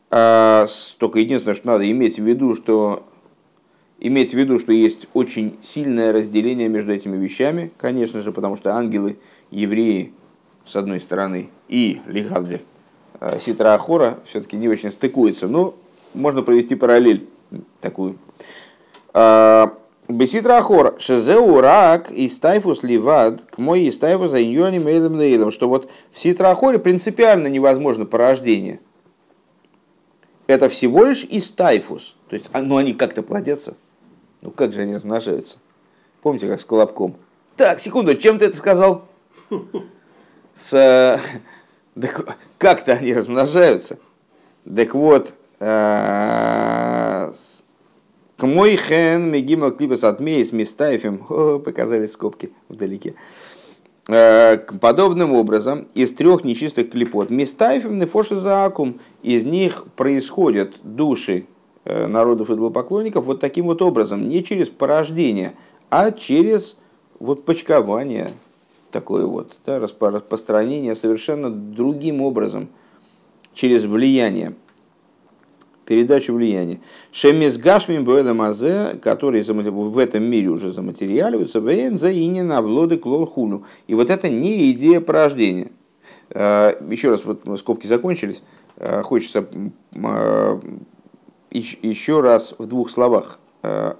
[0.10, 0.66] а,
[0.98, 3.04] только единственное, что надо иметь в виду, что
[4.00, 8.76] иметь в виду, что есть очень сильное разделение между этими вещами, конечно же, потому что
[8.76, 9.18] ангелы,
[9.52, 10.14] евреи,
[10.66, 12.62] с одной стороны, и Лихавдель,
[13.20, 15.48] а, Ситра Ахора, все-таки не очень стыкуются.
[15.48, 15.76] Но
[16.14, 17.28] можно провести параллель
[17.80, 18.18] такую.
[19.14, 25.52] А, Беситра Ахор, Шезеу Рак и Стайфус Ливад, к мой и Стайфу за Иньони Мейлем
[25.52, 28.80] что вот в Ситра Ахоре принципиально невозможно порождение.
[30.48, 32.16] Это всего лишь и Стайфус.
[32.30, 33.76] То есть, а, ну они как-то плодятся.
[34.42, 35.58] Ну как же они размножаются?
[36.22, 37.16] Помните, как с Колобком?
[37.56, 39.06] Так, секунду, чем ты это сказал?
[40.56, 41.20] С...
[42.58, 44.00] Как-то они размножаются.
[44.76, 47.32] Так вот, э,
[48.38, 50.52] к мой хен мегима клипас отмей с
[51.60, 53.16] показали скобки вдалеке.
[54.08, 61.46] Э, подобным образом, из трех нечистых клипот, мистаефем нефоши заакум, из них происходят души
[61.86, 65.54] э, народов идолопоклонников вот таким вот образом, не через порождение,
[65.90, 66.78] а через
[67.20, 68.32] вот почкование,
[68.92, 72.70] такое вот, да, распространение совершенно другим образом,
[73.54, 74.54] через влияние
[75.92, 76.80] передачу влияния.
[77.12, 83.66] Шемис гашмим мазе, которые в этом мире уже заматериаливаются, вен заинена влоды клол хуну.
[83.88, 85.70] И вот это не идея порождения.
[86.30, 88.42] Э, еще раз, вот скобки закончились.
[88.78, 89.46] Э, хочется
[89.94, 90.60] э,
[91.52, 93.40] еще раз в двух словах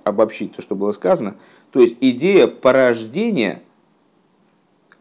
[0.06, 1.36] обобщить то, что было сказано.
[1.70, 3.62] То есть идея порождения,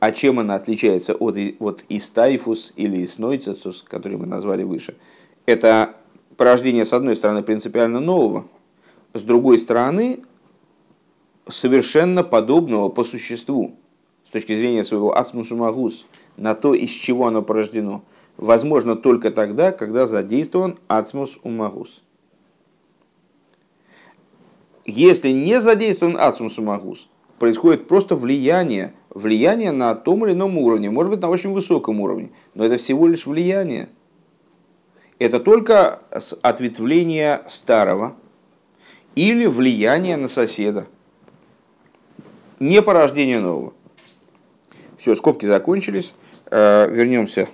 [0.00, 4.96] а чем она отличается от, от истайфус или иснойцесус, который мы назвали выше,
[5.44, 5.94] это
[6.36, 8.46] порождение, с одной стороны, принципиально нового,
[9.12, 10.20] с другой стороны,
[11.48, 13.76] совершенно подобного по существу,
[14.26, 18.02] с точки зрения своего ацмусумагус, на то, из чего оно порождено,
[18.38, 22.02] возможно только тогда, когда задействован ацмус умагус.
[24.86, 27.06] Если не задействован ацмус умагус,
[27.38, 32.30] происходит просто влияние влияние на том или ином уровне, может быть, на очень высоком уровне,
[32.54, 33.88] но это всего лишь влияние.
[35.18, 36.00] Это только
[36.42, 38.16] ответвление старого
[39.14, 40.86] или влияние на соседа,
[42.58, 43.74] не порождение нового.
[44.98, 46.14] Все, скобки закончились.
[46.50, 47.48] Э, вернемся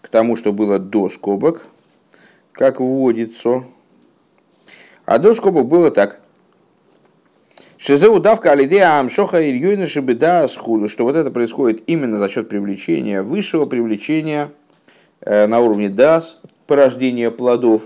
[0.00, 1.66] к тому, что было до скобок,
[2.52, 3.64] как вводится.
[5.04, 6.20] А до скобок было так.
[7.86, 13.22] Шизе удавка алидея амшоха ильюйна шибеда схуду, что вот это происходит именно за счет привлечения,
[13.22, 14.50] высшего привлечения
[15.20, 17.82] э, на уровне дас, порождения плодов,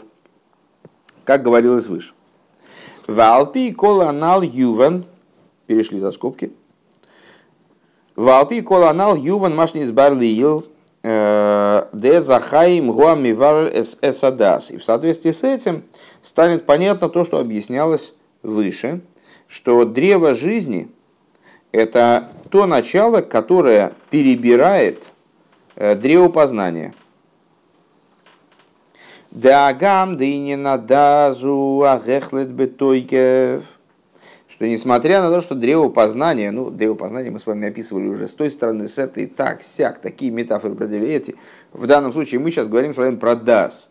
[1.24, 2.14] как говорилось выше.
[3.08, 5.04] Валпи коланал юван,
[5.66, 6.54] перешли за скобки.
[8.16, 10.64] Валпи коланал юван машнис барлиил,
[11.02, 14.70] э, де захаим гуамивар эсадас.
[14.70, 15.84] И в соответствии с этим
[16.22, 19.02] станет понятно то, что объяснялось выше,
[19.50, 20.88] что древо жизни–
[21.72, 25.10] это то начало, которое перебирает
[25.74, 26.94] э, древо познания.
[29.32, 33.64] Дагам дынина дазу агехлет бетойкев.
[34.46, 38.28] Что несмотря на то, что древо познания, ну, древо познания мы с вами описывали уже
[38.28, 41.34] с той стороны, с этой, так, сяк, такие метафоры провели эти.
[41.72, 43.90] В данном случае мы сейчас говорим с вами про дас.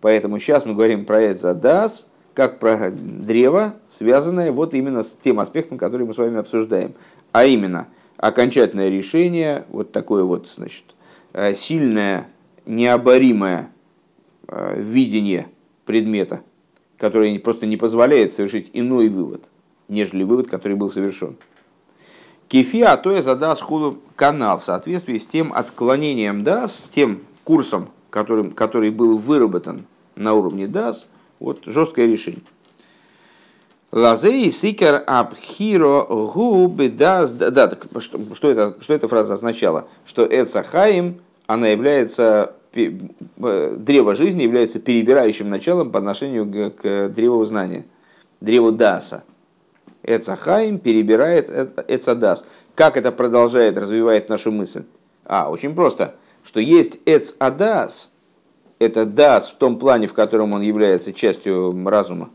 [0.00, 5.40] Поэтому сейчас мы говорим про это дас, как про древо, связанное вот именно с тем
[5.40, 6.94] аспектом, который мы с вами обсуждаем.
[7.32, 10.84] А именно, окончательное решение, вот такое вот, значит,
[11.32, 12.28] э, сильное,
[12.66, 13.70] необоримое
[14.48, 15.48] э, видение
[15.84, 16.40] предмета,
[16.96, 19.50] которое просто не позволяет совершить иной вывод,
[19.88, 21.36] нежели вывод, который был совершен.
[22.48, 27.22] Кефи, а то я задаст худу канал в соответствии с тем отклонением ДАС, с тем
[27.44, 31.06] курсом, которым, который был выработан на уровне ДАС,
[31.42, 32.42] вот жесткое решение.
[33.90, 37.36] Лазей сикер абхиро губы даст...
[37.36, 39.86] Да, так что, что, это, что эта фраза означала?
[40.06, 42.54] Что Эцахаим, она является...
[42.74, 47.84] Древо жизни является перебирающим началом по отношению к, к древу знания.
[48.40, 49.24] Древу Даса.
[50.02, 51.50] Эцахаим перебирает
[51.86, 52.46] Эцадас.
[52.74, 54.84] Как это продолжает, развивает нашу мысль?
[55.26, 56.14] А, очень просто.
[56.44, 58.11] Что есть Эцадас,
[58.82, 62.30] это дас в том плане, в котором он является частью разума,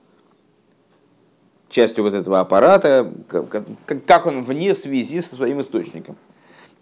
[1.69, 6.15] частью вот этого аппарата, как он вне связи со своим источником.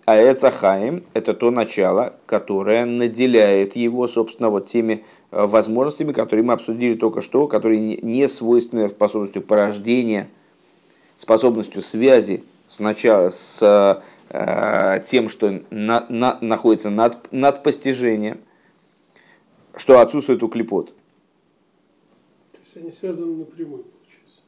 [0.05, 6.53] А Эцахаим– это то начало, которое наделяет его, собственно, вот теми э, возможностями, которые мы
[6.53, 10.27] обсудили только что, которые не свойственны способностью порождения,
[11.17, 13.99] способностью связи с, начала, с
[14.29, 18.37] э, тем, что на, на, находится над, над постижением–
[19.75, 20.93] что отсутствует у клепот.
[22.51, 24.41] То есть они связаны напрямую, получается.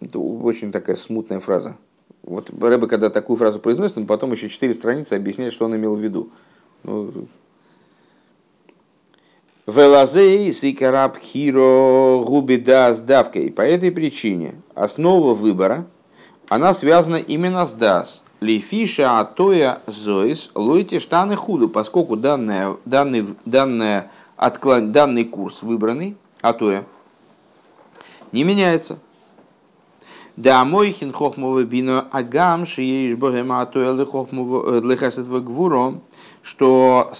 [0.00, 1.76] Это очень такая смутная фраза.
[2.22, 5.94] Вот Рэбе, когда такую фразу произносит, он потом еще четыре страницы объясняет, что он имел
[5.94, 6.30] в виду.
[6.82, 7.28] Ну,
[9.66, 13.50] Велазей сикараб хиро губида с давкой.
[13.50, 15.86] По этой причине основа выбора,
[16.48, 18.22] она связана именно с дас.
[18.40, 26.84] Лифиша атоя зоис лойте штаны худу, поскольку данная, данный, данная отклон, данный курс выбранный, атоя,
[28.32, 28.98] не меняется.
[30.36, 36.00] Да мой хин хохмовы бино агам шиеш богема атоя лехасет гвуро,
[36.42, 37.10] что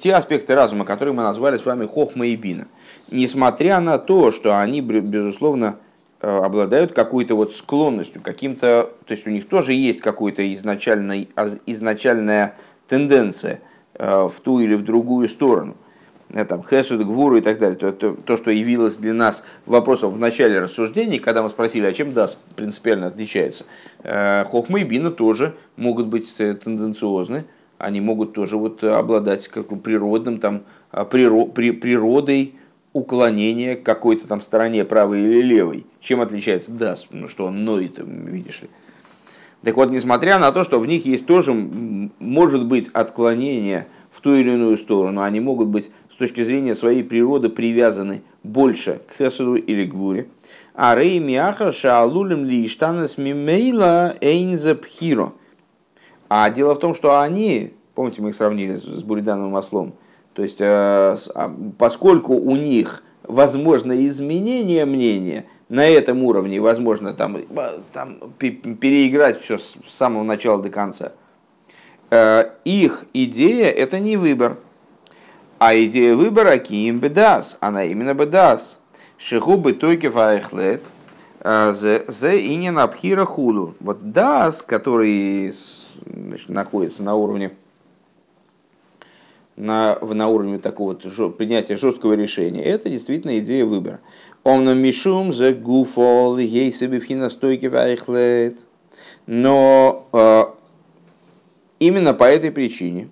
[0.00, 2.66] те аспекты разума, которые мы назвали с вами хохма и бина,
[3.12, 5.83] несмотря на то, что они, безусловно, Э,
[6.24, 11.26] обладают какой-то вот склонностью, каким-то, то есть у них тоже есть какая-то изначальная,
[11.66, 12.56] изначальная
[12.88, 13.60] тенденция
[13.94, 15.76] э, в ту или в другую сторону.
[16.30, 17.76] Э, там, хесуд, гвуру и так далее.
[17.76, 21.92] То, то, то, что явилось для нас вопросом в начале рассуждений, когда мы спросили, а
[21.92, 23.64] чем дас принципиально отличается.
[24.02, 27.44] Хохма и бина тоже могут быть тенденциозны,
[27.78, 30.62] они могут тоже вот обладать как природным, там,
[31.10, 32.54] природой,
[32.94, 35.84] уклонение к какой-то там стороне, правой или левой.
[36.00, 37.06] Чем отличается дас?
[37.10, 38.70] Ну, что он ноет, видишь ли.
[39.62, 44.34] Так вот, несмотря на то, что в них есть тоже, может быть, отклонение в ту
[44.34, 49.56] или иную сторону, они могут быть с точки зрения своей природы привязаны больше к хесуду
[49.56, 50.28] или к буре.
[50.74, 55.32] А рей миахар шаалулем ли иштанес мимейла эйнзепхиро.
[56.28, 59.94] А дело в том, что они, помните, мы их сравнили с буридановым маслом,
[60.34, 67.36] то есть, э, а, поскольку у них возможно изменение мнения на этом уровне, возможно там,
[67.36, 67.42] э,
[67.92, 71.12] там переиграть все с самого начала до конца,
[72.10, 74.58] э, их идея это не выбор,
[75.58, 78.80] а идея выбора киим бедас, она именно бедас.
[79.16, 80.82] Шихубы тойки файхлет,
[81.44, 83.74] Зе и не на пхира худу.
[83.78, 85.54] Вот дас, который
[86.04, 87.52] значит, находится на уровне
[89.56, 94.00] на, на уровне такого вот принятия жесткого решения, это действительно идея выбора.
[94.42, 98.58] Омно мишум за гуфол ей себе стойки вайхлет.
[99.26, 100.44] Но э,
[101.78, 103.08] именно по этой причине,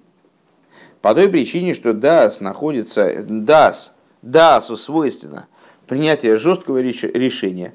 [1.00, 5.46] по той причине, что дас находится, дас, дасу свойственно
[5.86, 7.74] принятие жесткого решения.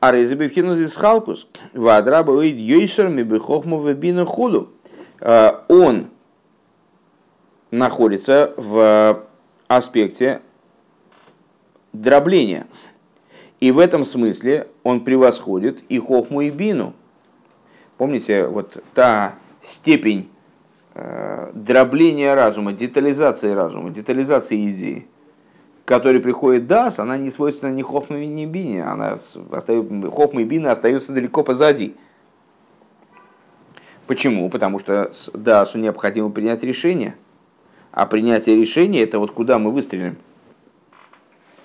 [0.00, 4.70] А резабивхинус из халкус, вадраба уид йойсер мибихохму вебину худу.
[5.20, 6.08] Э, он
[7.78, 9.24] находится в
[9.68, 10.40] аспекте
[11.92, 12.66] дробления.
[13.60, 16.92] И в этом смысле он превосходит и хохму, и бину.
[17.96, 20.28] Помните, вот та степень
[20.94, 25.06] э, дробления разума, детализации разума, детализации идеи,
[25.84, 28.84] который приходит дас, она не свойственна ни хохме, ни бине.
[28.84, 29.18] Она
[29.50, 31.96] остается, хохма и бина остаются далеко позади.
[34.06, 34.50] Почему?
[34.50, 37.14] Потому что дасу необходимо принять решение–
[37.94, 40.16] а принятие решения это вот куда мы выстрелим.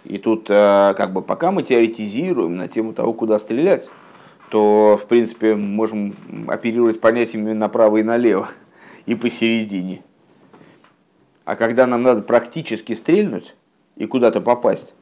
[0.05, 3.89] И тут, э, как бы, пока мы теоретизируем на тему того, куда стрелять,
[4.49, 6.15] то, в принципе, можем
[6.47, 8.47] оперировать понятиями направо и налево,
[9.07, 10.03] и посередине.
[11.45, 13.55] А когда нам надо практически стрельнуть
[13.95, 14.93] и куда-то попасть,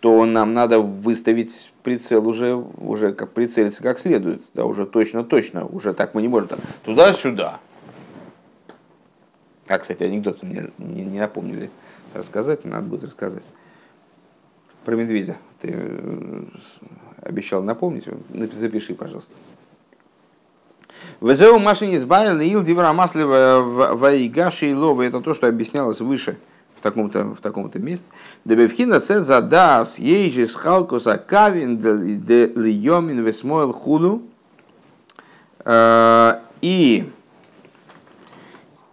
[0.00, 5.94] то нам надо выставить прицел уже, уже как прицелиться как следует, да, уже точно-точно, уже
[5.94, 6.48] так мы не можем,
[6.84, 7.60] туда-сюда,
[9.68, 11.70] а, кстати, анекдот мне не, не напомнили
[12.12, 13.44] рассказать, надо будет рассказать.
[14.84, 15.36] Про медведя.
[15.60, 16.44] Ты э,
[17.22, 18.04] обещал напомнить,
[18.52, 19.32] запиши, пожалуйста.
[21.20, 25.02] Везеу машине избавил ил дивра маслива ваигаши и лова.
[25.02, 26.36] Это то, что объяснялось выше
[26.76, 28.04] в таком-то в таком-то месте.
[28.44, 34.22] Дебевхина цет задас ейжи схалкуса кавин де льомин весмойл худу.
[35.64, 37.10] Э, и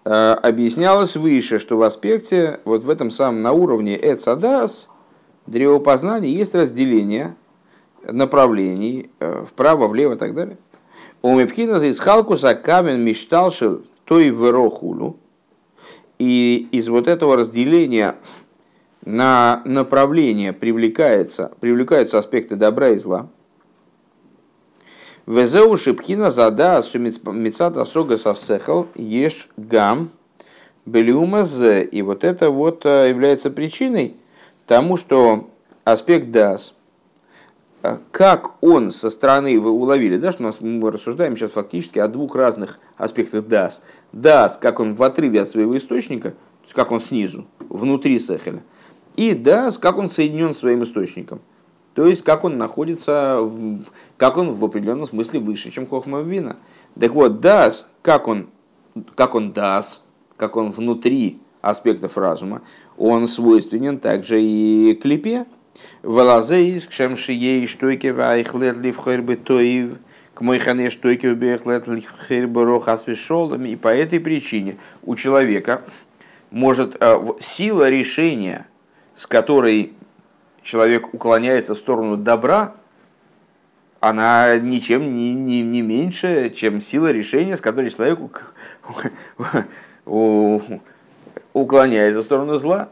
[0.04, 4.90] объяснялось выше, что в аспекте, вот в этом самом на уровне Эцадас,
[5.46, 7.36] древопознания есть разделение
[8.04, 10.58] направлений э, вправо, влево и так далее.
[11.22, 15.18] У Мепхина за Исхалкуса камен мечталшил той верохулу.
[16.18, 18.16] И из вот этого разделения
[19.06, 23.30] на направление привлекается, привлекаются аспекты добра и зла–
[25.32, 30.10] Везеу шипхина зада мецата сога сасехал еш гам
[30.86, 31.58] белиумаз.
[31.90, 34.18] И вот это вот э, является причиной
[34.68, 35.48] тому, что
[35.86, 36.74] аспект дас,
[37.82, 42.36] э, как он со стороны, вы уловили, да, что мы рассуждаем сейчас фактически о двух
[42.36, 43.82] разных аспектах дас.
[44.12, 46.34] Дас, как он в отрыве от своего источника,
[46.74, 48.64] как он снизу, внутри сехеля.
[49.16, 51.40] И дас, как он соединен своим источником.
[51.94, 53.40] То есть, как он находится,
[54.22, 56.58] как он в определенном смысле выше, чем Хохма Вина.
[57.00, 58.50] Так вот, дас, как он,
[59.16, 60.04] как он дас,
[60.38, 62.62] как он внутри аспектов разума,
[63.00, 65.48] он свойственен также и клипе.
[66.04, 69.98] Валазеис, кшемши ей штойки вайхлет ливхэр тоив,
[70.36, 75.82] к мой хане штойки убехлет ливхэр борохас И по этой причине у человека
[76.52, 78.68] может э, сила решения,
[79.16, 79.94] с которой
[80.62, 82.76] человек уклоняется в сторону добра,
[84.02, 88.20] она ничем не, не, не меньше, чем сила решения, с которой человек
[91.54, 92.90] уклоняется в сторону зла.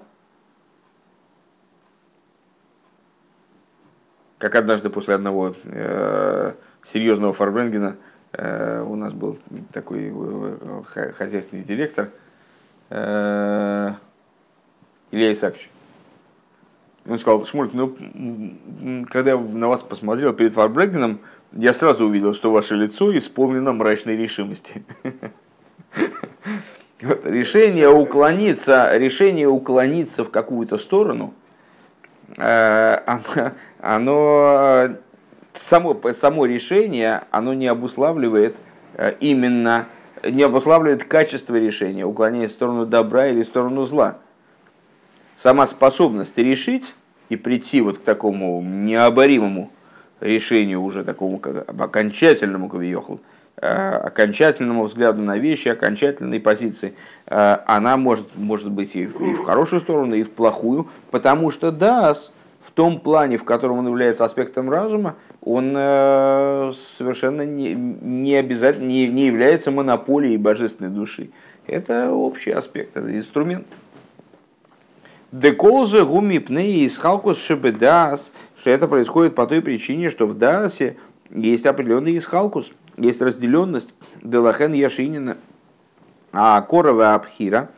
[4.37, 6.53] Как однажды после одного э,
[6.85, 7.97] серьезного фарбренгена
[8.33, 9.37] э, у нас был
[9.73, 12.09] такой э, хозяйственный директор
[12.91, 13.93] э,
[15.11, 15.71] Илья Исаакович.
[17.09, 17.95] Он сказал, Шмульк, ну,
[19.09, 21.19] когда я на вас посмотрел перед Фарбрегеном,
[21.53, 24.83] я сразу увидел, что ваше лицо исполнено мрачной решимости.
[27.23, 31.33] Решение уклониться, решение уклониться в какую-то сторону,
[32.37, 32.99] э,
[33.81, 34.89] оно
[35.53, 38.55] само, само решение, оно не обуславливает
[38.95, 39.87] э, именно,
[40.23, 44.17] не обуславливает качество решения, уклоняясь в сторону добра или в сторону зла.
[45.35, 46.93] Сама способность решить
[47.29, 49.71] и прийти вот к такому необоримому
[50.19, 53.17] решению, уже такому как, окончательному кавиохл,
[53.57, 56.93] э, окончательному взгляду на вещи, окончательной позиции,
[57.27, 61.51] э, она может, может быть и в, и в хорошую сторону, и в плохую, потому
[61.51, 67.73] что дас в том плане, в котором он является аспектом разума, он э, совершенно не,
[67.73, 71.29] не обязательно не, не является монополией божественной души.
[71.67, 73.65] Это общий аспект, это инструмент.
[75.31, 80.97] Деколза гуми пны и исхалкус шебедас, что это происходит по той причине, что в Дасе
[81.29, 85.37] есть определенный исхалкус, есть разделенность Делахен Яшинина,
[86.31, 87.69] а Корова Абхира,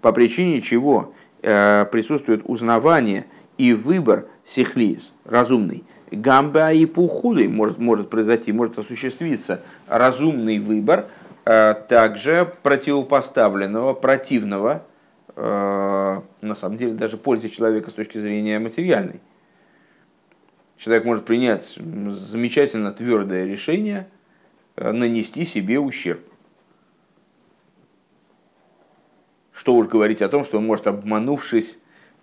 [0.00, 3.26] по причине чего э, присутствует узнавание
[3.58, 5.82] и выбор сихлис, разумный.
[6.12, 11.06] Гамба и пухули может, может произойти, может осуществиться разумный выбор,
[11.46, 14.84] э, также противопоставленного, противного,
[15.34, 19.20] на самом деле даже пользы человека с точки зрения материальной.
[20.76, 21.78] Человек может принять
[22.08, 24.08] замечательно твердое решение
[24.74, 26.20] э, нанести себе ущерб.
[29.52, 31.78] Что уж говорить о том, что он может, обманувшись,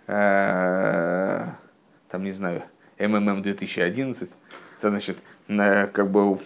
[0.07, 1.55] там,
[2.17, 2.63] не знаю,
[2.99, 4.29] МММ 2011,
[4.79, 6.39] это значит, на, как бы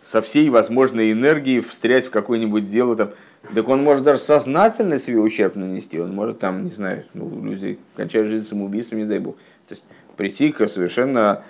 [0.00, 3.10] со всей возможной энергией встрять в какое-нибудь дело, там,
[3.54, 7.78] так он может даже сознательно себе ущерб нанести, он может там, не знаю, ну, люди
[7.96, 9.36] кончают жизнь самоубийством, не дай бог.
[9.68, 9.84] То есть
[10.16, 11.44] прийти к совершенно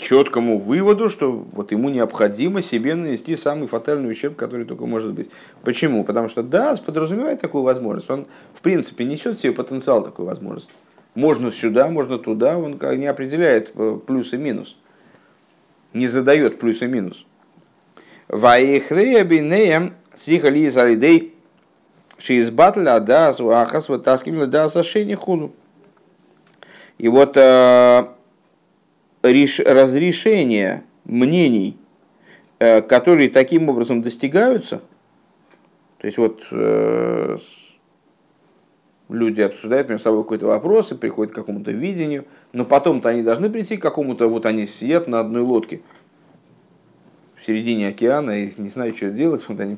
[0.00, 5.30] четкому выводу, что вот ему необходимо себе нанести самый фатальный ущерб, который только может быть.
[5.62, 6.04] Почему?
[6.04, 8.10] Потому что да, подразумевает такую возможность.
[8.10, 10.72] Он, в принципе, несет в себе потенциал такой возможности.
[11.14, 14.76] Можно сюда, можно туда, он не определяет э, плюс и минус.
[15.92, 17.26] Не задает плюс и минус.
[18.28, 20.70] Ваихрея бинеем сриха ли
[22.20, 25.52] заридей шиизбатля да ахас вытаскивали да сашени худу.
[26.98, 28.06] И вот э,
[29.22, 31.76] разрешение мнений,
[32.58, 34.82] э, которые таким образом достигаются,
[35.98, 36.46] то есть вот
[39.10, 43.50] люди обсуждают между собой какой-то вопрос и приходят к какому-то видению, но потом-то они должны
[43.50, 45.80] прийти к какому-то, вот они сидят на одной лодке
[47.50, 49.76] середине океана и не знают, что делать, вот они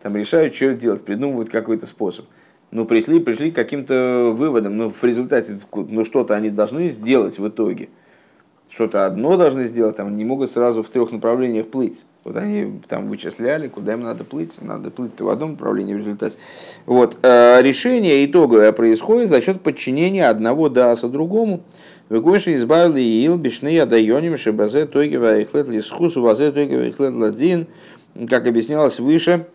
[0.00, 2.26] там решают, что делать, придумывают какой-то способ.
[2.70, 7.48] Ну, пришли, пришли к каким-то выводам, но в результате ну, что-то они должны сделать в
[7.48, 7.88] итоге.
[8.68, 12.04] Что-то одно должны сделать, там не могут сразу в трех направлениях плыть.
[12.28, 14.60] Вот они там вычисляли, куда им надо плыть.
[14.60, 16.36] Надо плыть в одном направлении в результате.
[16.84, 17.16] Вот.
[17.22, 21.62] Э, решение итоговое происходит за счет подчинения одного даса другому.
[22.10, 27.66] Выкойши избавили ил бишны адайоним шебазе тойги вайхлет лисхус вазе тойги вайхлет ладин.
[28.28, 29.46] Как объяснялось выше,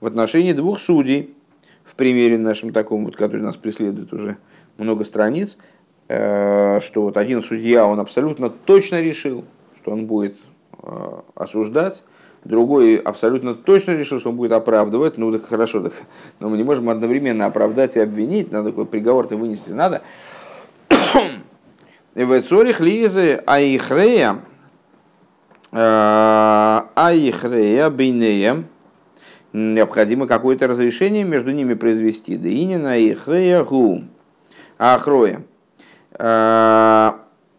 [0.00, 1.32] в отношении двух судей,
[1.84, 4.36] в примере нашем таком, вот, который нас преследует уже
[4.78, 5.56] много страниц,
[6.08, 9.44] э, что вот один судья, он абсолютно точно решил,
[9.76, 10.34] что он будет
[11.34, 12.02] осуждать,
[12.44, 15.92] другой абсолютно точно решил, что он будет оправдывать, ну так хорошо, так,
[16.38, 20.02] но мы не можем одновременно оправдать и обвинить, надо такой приговор-то вынести надо.
[22.14, 24.40] В цорих лизы аихрея,
[25.72, 28.64] э, аихрея бейнея,
[29.52, 32.36] необходимо какое-то разрешение между ними произвести.
[32.36, 34.02] Да и не на ихрея гу,
[34.78, 35.42] ахроя.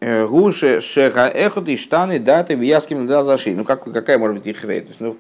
[0.02, 3.56] Э, Гуше шеха эхот и штаны даты в яским да заши.
[3.56, 4.82] Ну как, какая может быть их рей?
[4.82, 5.18] То есть, ну,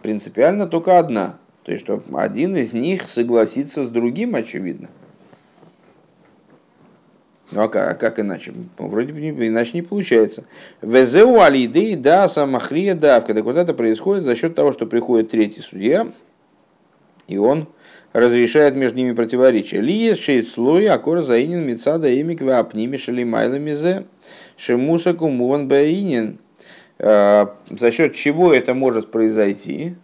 [0.00, 1.38] принципиально только одна.
[1.64, 4.88] То есть, что один из них согласится с другим, очевидно.
[7.50, 8.54] Ну а как, а как иначе?
[8.78, 10.44] Вроде бы иначе не получается.
[10.80, 13.34] Везеу алиды да самахрия давка.
[13.34, 16.06] Так вот это происходит за счет того, что приходит третий судья,
[17.26, 17.66] и он
[18.12, 19.80] разрешает между ними противоречия.
[19.80, 24.04] Лиес шейт слой, акор заинин мецада эмик вапними шалимайла мизе,
[24.56, 26.38] шемуса кумуван баинин.
[26.98, 29.94] А, за счет чего это может произойти?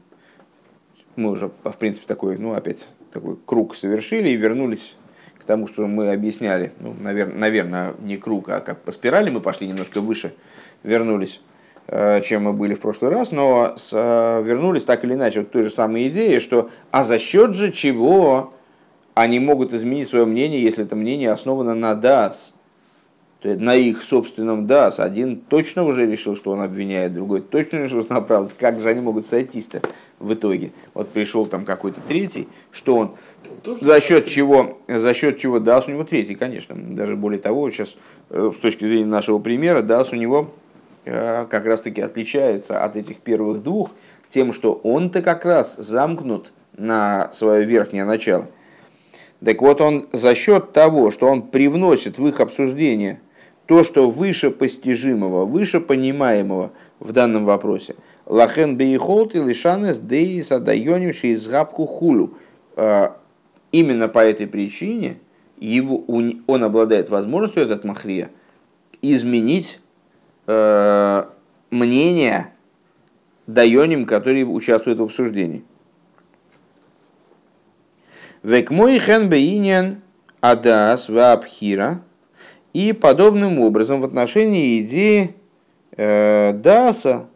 [1.17, 4.97] Мы уже, в принципе, такой, ну, опять такой круг совершили и вернулись
[5.39, 6.73] к тому, что мы объясняли.
[6.81, 10.35] Ну, наверное, наверное, не круг, а как по спирали мы пошли немножко выше,
[10.83, 11.41] вернулись
[11.91, 15.63] чем мы были в прошлый раз, но с, э, вернулись так или иначе к той
[15.63, 18.53] же самой идее, что а за счет же чего
[19.15, 22.53] они могут изменить свое мнение, если это мнение основано на ДАС,
[23.41, 25.01] то есть на их собственном ДАС.
[25.01, 28.59] Один точно уже решил, что он обвиняет, другой точно решил, что он оправдывает.
[28.59, 29.81] Как же они могут сойтись-то
[30.19, 30.73] в итоге?
[30.93, 33.15] Вот пришел там какой-то третий, что он
[33.65, 36.77] за счет чего, за счет чего ДАС у него третий, конечно.
[36.77, 37.97] Даже более того, сейчас
[38.29, 40.68] э, с точки зрения нашего примера, ДАС у него Э,
[41.11, 43.91] как раз-таки отличается от этих первых двух
[44.29, 48.47] тем, что он-то как раз замкнут на свое верхнее начало.
[49.45, 53.21] Так вот, он за счет того, что он привносит в их обсуждение
[53.67, 57.95] то, что выше постижимого, выше понимаемого в данном вопросе.
[58.27, 62.35] Лахен бейхолт и лишанес деис адайоним шиизгабку хулу.
[62.77, 63.11] Э,
[63.71, 65.19] именно по этой причине
[65.59, 68.31] его, он обладает возможностью, этот махрия,
[69.03, 69.81] изменить
[70.49, 71.25] э,
[71.71, 72.53] мнения
[73.47, 75.65] дайоним, которые участвуют в обсуждении.
[78.43, 80.01] Век мой хен бейнен
[80.41, 82.03] Адас Вабхира.
[82.73, 85.35] И подобным образом в отношении идеи
[85.97, 87.27] э, Даса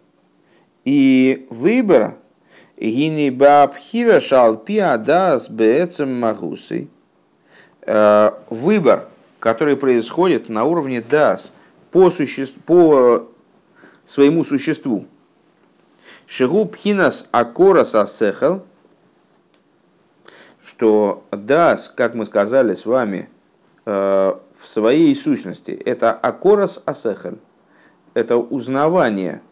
[0.84, 2.16] и выбора
[2.76, 6.88] Гини Бабхира Шалпи Адас Бецем Магусы.
[7.86, 9.08] Э, выбор,
[9.40, 11.52] который происходит на уровне Дас
[11.92, 13.28] по, существу, по
[14.04, 15.06] своему существу.
[16.26, 18.64] Шигу Пхинас Акорас Асехал,
[20.62, 23.28] что Дас, как мы сказали с вами,
[23.84, 27.38] э, в своей сущности, это Акорас Асехаль,
[28.14, 29.42] это узнавание,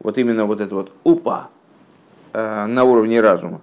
[0.00, 1.48] вот именно вот это вот упа,
[2.34, 3.60] Э, на уровне разума.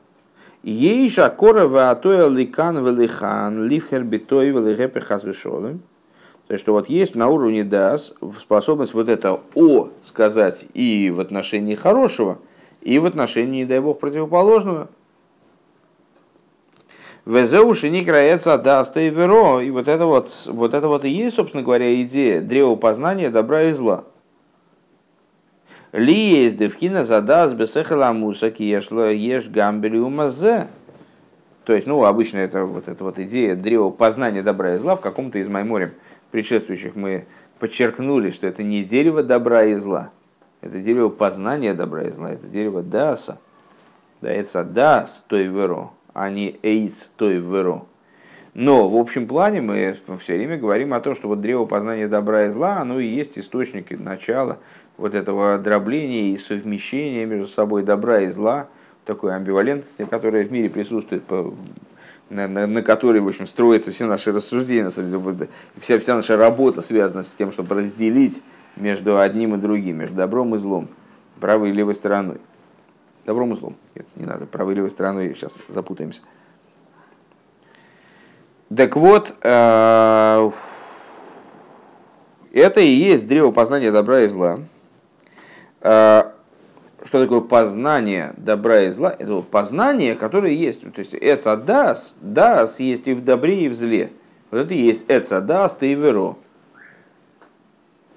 [0.63, 5.81] Ейш акора ваатоя ликан велихан лифхер битой велигепе хазвешолем.
[6.51, 11.21] То есть, что вот есть на уровне дас способность вот это о сказать и в
[11.21, 12.39] отношении хорошего,
[12.81, 14.89] и в отношении, дай бог, противоположного.
[17.25, 19.61] Везеуши не крается даст и веро.
[19.61, 23.63] И вот это вот, вот это вот и есть, собственно говоря, идея древа познания добра
[23.63, 24.03] и зла.
[25.93, 30.67] Ли есть девхина задас бесехала ешло еш гамбелиумазе.
[31.63, 35.01] То есть, ну, обычно это вот эта вот идея древа познания добра и зла в
[35.01, 35.93] каком-то из майморем
[36.31, 37.25] предшествующих мы
[37.59, 40.11] подчеркнули, что это не дерево добра и зла,
[40.61, 43.39] это дерево познания добра и зла, это дерево даса.
[44.21, 47.85] Да, дас той веро, а не эйц той веро.
[48.53, 52.45] Но в общем плане мы все время говорим о том, что вот древо познания добра
[52.45, 54.59] и зла, оно и есть источник и начало
[54.97, 58.67] вот этого дробления и совмещения между собой добра и зла,
[59.05, 61.23] такой амбивалентности, которая в мире присутствует,
[62.31, 67.23] на, на, на которой, в общем, строятся все наши рассуждения, вся, вся наша работа связана
[67.23, 68.41] с тем, чтобы разделить
[68.77, 70.87] между одним и другим, между добром и злом,
[71.39, 72.39] правой и левой стороной.
[73.25, 73.75] Добром и злом.
[73.95, 76.21] Нет, не надо, правой и левой стороной, сейчас запутаемся.
[78.75, 80.51] Так вот, э,
[82.53, 84.59] это и есть древо познания добра и зла.
[87.11, 89.13] Что такое познание добра и зла?
[89.19, 90.79] Это познание, которое есть.
[90.93, 92.15] То есть эца дас,
[92.79, 94.11] есть и в добре, и в зле.
[94.49, 96.37] Вот это и есть эца дас, ты и веро.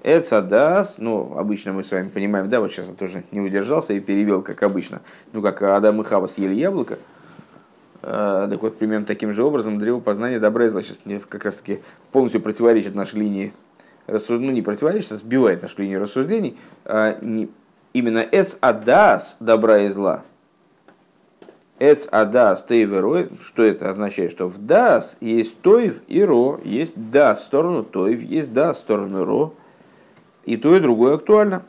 [0.01, 3.91] Эца дас, ну, обычно мы с вами понимаем, да, вот сейчас я тоже не удержался
[3.91, 5.01] и перевел, как обычно.
[5.33, 6.97] Ну, как Адам и Хава съели яблоко.
[8.01, 11.55] А, так вот, примерно таким же образом древо познания добра и зла сейчас как раз
[11.55, 11.81] таки
[12.13, 13.51] полностью противоречит нашей линии
[14.07, 17.49] ну не противоречит, а сбивает нашу линию рассуждений, а не,
[17.95, 20.23] именно эц адас добра и зла.
[21.79, 24.31] Эц адас тейверо, что это означает?
[24.31, 29.53] Что в дас есть тоев и ро, есть да сторону тоев, есть да сторону ро,
[30.45, 31.63] и то и другое актуально.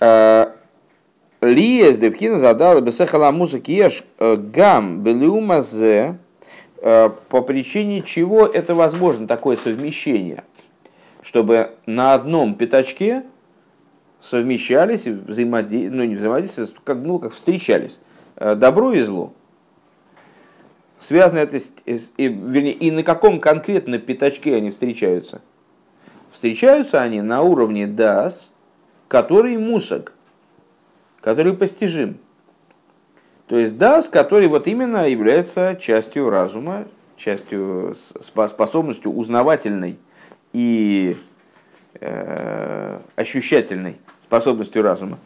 [0.00, 0.54] А,
[1.40, 6.18] Лиес депхина задала бесехала музыки еш э, гам белиумазе
[6.86, 10.44] Э, по причине чего это возможно, такое совмещение,
[11.24, 13.24] чтобы на одном пятачке
[14.20, 17.98] совмещались, взаимодействовали, ну не взаимодействовали, как, ну, как встречались,
[18.36, 19.32] э, добро и зло.
[20.98, 21.72] Связано это, с,
[22.18, 25.40] и, вернее, и на каком конкретно пятачке они встречаются?
[26.30, 28.50] Встречаются они на уровне дас,
[29.08, 30.12] который мусок,
[31.22, 32.18] который постижим.
[33.46, 39.98] То есть дас, который вот именно является частью разума, частью способностью узнавательной
[40.54, 41.18] и
[42.00, 45.18] э, ощущательной способностью разума.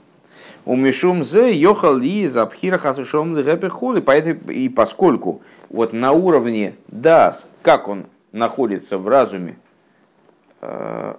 [0.65, 3.37] У Мишум зе йохал ли запхира хасушом
[3.71, 9.57] хули, и поскольку вот на уровне дас, как он находится в разуме,
[10.63, 11.15] э,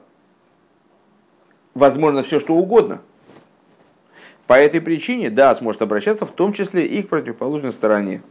[1.74, 3.00] возможно все что угодно–
[4.50, 8.24] по этой причине да, сможет обращаться в том числе и к противоположной стороне,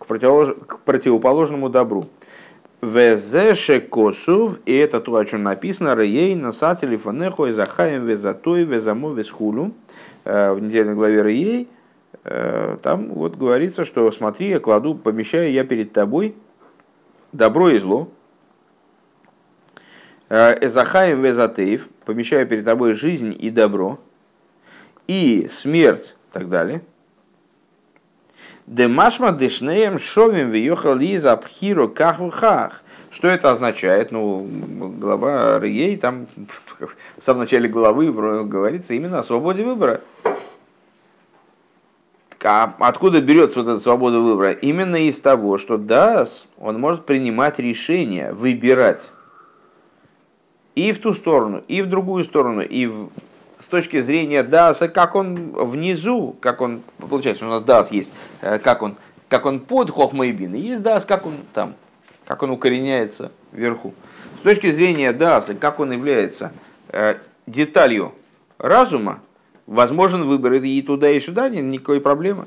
[0.00, 0.48] к, противолож...
[0.66, 2.08] к противоположному добру.
[2.82, 9.12] Везеше косув, и это то, о чем написано, Рей, насатели фанехо, и захаем везатой, везамо
[9.12, 9.72] везхулю.
[10.24, 11.68] Э, в недельной главе Рей,
[12.24, 16.34] э, там вот говорится, что смотри, я кладу, помещаю я перед тобой
[17.30, 18.08] добро и зло.
[20.28, 24.00] Э, Эзахаем везатеев, помещаю перед тобой жизнь и добро
[25.06, 26.82] и смерть и так далее.
[28.66, 32.82] Демашма дешнеем шовим въехал из абхиру кахвхах.
[33.10, 34.12] Что это означает?
[34.12, 34.46] Ну,
[34.98, 36.26] глава Рией, там
[36.78, 38.12] в самом начале главы
[38.44, 40.00] говорится именно о свободе выбора.
[42.44, 44.52] А откуда берется вот эта свобода выбора?
[44.52, 49.12] Именно из того, что Дас, он может принимать решения, выбирать
[50.74, 53.10] и в ту сторону, и в другую сторону, и в
[53.72, 58.12] точки зрения Даса, как он внизу, как он, получается, у нас Дас есть,
[58.42, 58.96] э, как он,
[59.28, 61.74] как он под хохмайбин, и есть дас, как он там,
[62.26, 63.94] как он укореняется вверху.
[64.40, 66.52] С точки зрения даса, как он является
[66.88, 67.14] э,
[67.46, 68.12] деталью
[68.58, 69.20] разума,
[69.66, 72.44] возможен выбор и туда, и сюда, нет никакой проблемы.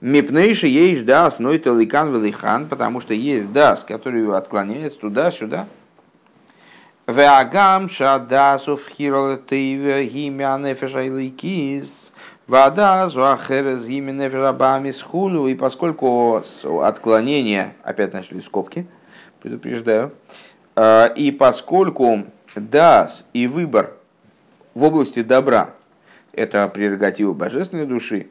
[0.00, 5.66] Мипнейши есть дас, но это ликан велихан, потому что есть дас, который отклоняется туда-сюда.
[7.08, 12.12] Веагам шадасу в хиролетиве гимя нефеша иликис.
[12.46, 15.48] Вода зуахерез гимя нефеша бамис хулу.
[15.48, 16.42] И поскольку
[16.82, 18.86] отклонение, опять начали скобки,
[19.40, 20.12] предупреждаю,
[20.76, 23.94] э, и поскольку дас и выбор
[24.74, 25.70] в области добра–
[26.34, 28.28] это прерогатива божественной души,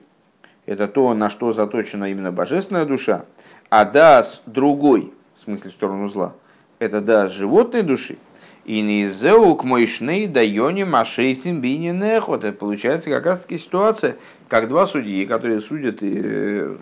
[0.67, 3.25] это то, на что заточена именно божественная душа,
[3.71, 6.33] а дас другой, в смысле в сторону зла,
[6.77, 8.19] это дас животной души,
[8.67, 9.07] и не
[9.55, 12.43] к мойшней дайоне машейтим бини нехот.
[12.43, 14.17] Это получается как раз таки ситуация,
[14.49, 16.75] как два судьи, которые судят и э,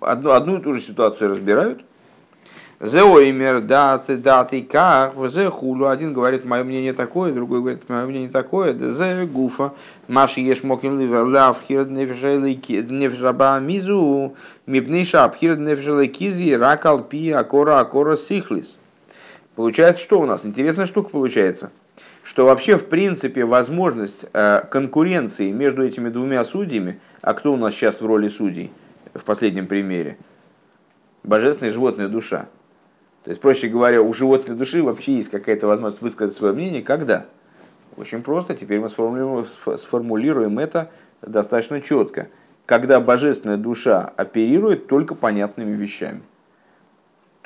[0.00, 1.84] одну, одну и ту же ситуацию разбирают,
[2.78, 5.86] Зеоймер, даты, даты, как, зе хулу.
[5.86, 8.74] Один говорит, мое мнение такое, другой говорит, мое мнение такое.
[8.74, 9.72] Зе гуфа,
[10.08, 14.34] маши еш моким ливер лав хирд нефжаба мизу,
[14.66, 18.76] мипниша абхирд нефжелы кизи, ракал пи, акора, акора сихлис.
[19.56, 20.44] Получается, что у нас?
[20.44, 21.72] Интересная штука получается.
[22.22, 27.74] Что вообще, в принципе, возможность э, конкуренции между этими двумя судьями, а кто у нас
[27.74, 28.70] сейчас в роли судей
[29.14, 30.18] в последнем примере?
[31.24, 32.46] Божественная животная душа
[33.26, 37.26] то есть, проще говоря, у животной души вообще есть какая-то возможность высказать свое мнение, когда?
[37.96, 39.44] Очень просто, теперь мы сформулируем,
[39.76, 40.92] сформулируем это
[41.22, 42.28] достаточно четко.
[42.66, 46.22] Когда божественная душа оперирует только понятными вещами.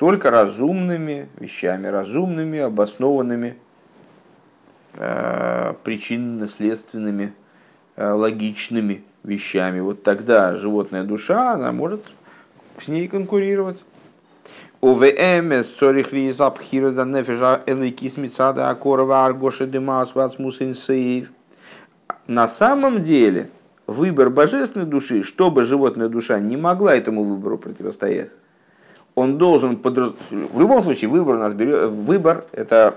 [0.01, 3.55] Только разумными вещами, разумными, обоснованными,
[4.95, 7.35] э, причинно-следственными,
[7.97, 9.79] э, логичными вещами.
[9.79, 12.03] Вот тогда животная душа, она может
[12.79, 13.85] с ней конкурировать.
[14.81, 19.67] ОВМ цорих ли запхира нефежа эликис мицада акорова аргоша
[20.15, 21.31] васмусин сейв.
[22.25, 23.51] На самом деле,
[23.85, 28.35] выбор божественной души, чтобы животная душа не могла этому выбору противостоять,
[29.15, 30.11] он должен подраз...
[30.29, 31.89] В любом случае, выбор у нас берет...
[31.89, 32.95] Выбор– это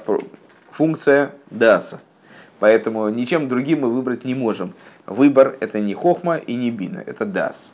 [0.70, 2.00] функция даса.
[2.60, 4.74] Поэтому ничем другим мы выбрать не можем.
[5.06, 7.72] Выбор– это не хохма и не бина, это дас.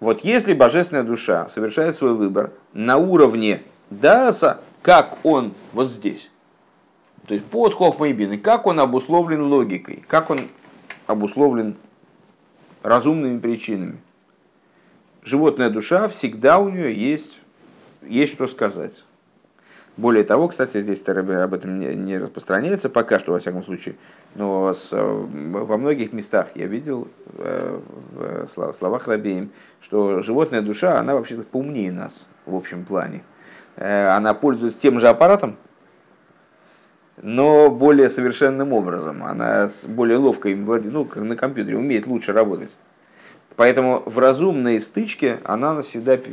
[0.00, 6.32] Вот если божественная душа совершает свой выбор на уровне даса, как он вот здесь,
[7.26, 10.48] то есть под хохмой бины, как он обусловлен логикой, как он
[11.06, 11.76] обусловлен
[12.82, 13.98] разумными причинами.
[15.22, 17.40] Животная душа всегда у нее есть,
[18.02, 19.04] есть что сказать.
[19.96, 23.96] Более того, кстати, здесь об этом не распространяется пока что, во всяком случае,
[24.34, 27.80] но с, во многих местах я видел э,
[28.12, 29.50] в словах Рабеем,
[29.82, 33.22] что животная душа, она вообще-то поумнее нас в общем плане.
[33.76, 35.56] Э, она пользуется тем же аппаратом,
[37.20, 39.22] но более совершенным образом.
[39.22, 42.70] Она более ловко им владеет, ну, как на компьютере, умеет лучше работать.
[43.60, 46.30] Поэтому в разумной стычке она всегда то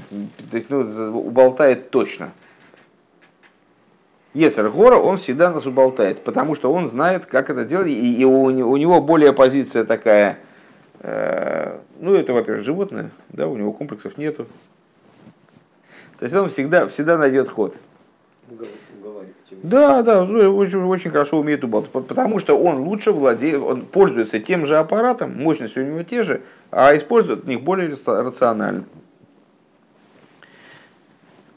[0.54, 0.80] есть, ну,
[1.20, 2.32] уболтает точно.
[4.34, 8.24] Ецер Гора, он всегда нас уболтает, потому что он знает, как это делать, и, и
[8.24, 10.40] у, у него более позиция такая,
[11.02, 14.48] э, ну, это, во-первых, животное, да, у него комплексов нету.
[16.20, 17.76] То есть он всегда, всегда найдет ход.
[19.64, 24.40] Да, да, ну, очень, очень хорошо умеет уболтать, потому что он лучше владеет, он пользуется
[24.40, 28.84] тем же аппаратом, мощностью у него те же, а использует них более рационально.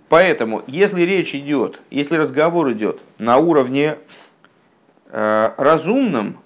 [0.09, 3.97] Поэтому, если речь идет, если разговор идет на уровне
[5.11, 6.39] э, разумном,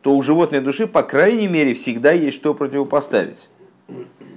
[0.00, 3.50] то у животной души, по крайней мере, всегда есть что противопоставить.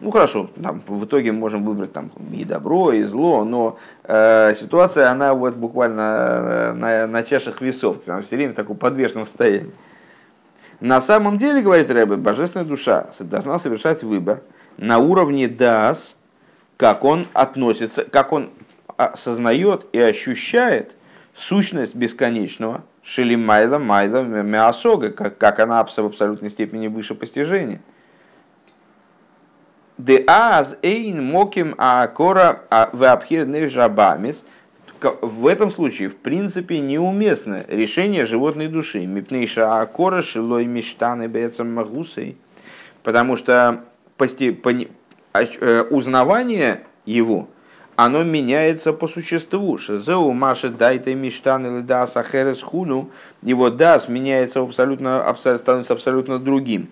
[0.02, 5.10] Ну хорошо, там, в итоге можем выбрать там, и добро, и зло, но э, ситуация,
[5.10, 9.72] она вот буквально э, на, на чашах весов, она все время в таком подвешенном состоянии.
[10.80, 14.42] На самом деле, говорит Рэбе, божественная душа должна совершать выбор
[14.78, 16.18] на уровне дас,
[16.76, 18.50] как он относится, как он
[18.98, 20.96] осознает и ощущает
[21.36, 27.82] сущность бесконечного, шелимайла, майла, мясога, как, как она в абсолютной степени выше постижения.
[29.98, 32.62] Де аз эйн моким аакора
[32.94, 34.46] веабхир невжабамис.
[35.22, 39.06] В этом случае, в принципе, неуместно решение животной души.
[39.06, 42.38] Мипнейша аакора шилой мечтаны бецам магусей.
[43.04, 43.84] Потому что
[44.20, 47.48] э, узнавание его–
[47.98, 49.80] оно меняется по существу.
[49.80, 53.10] Шезеу маши дайте миштан или дас ахерес хуну.
[53.42, 56.90] Его дас меняется абсолютно, становится абсолютно другим.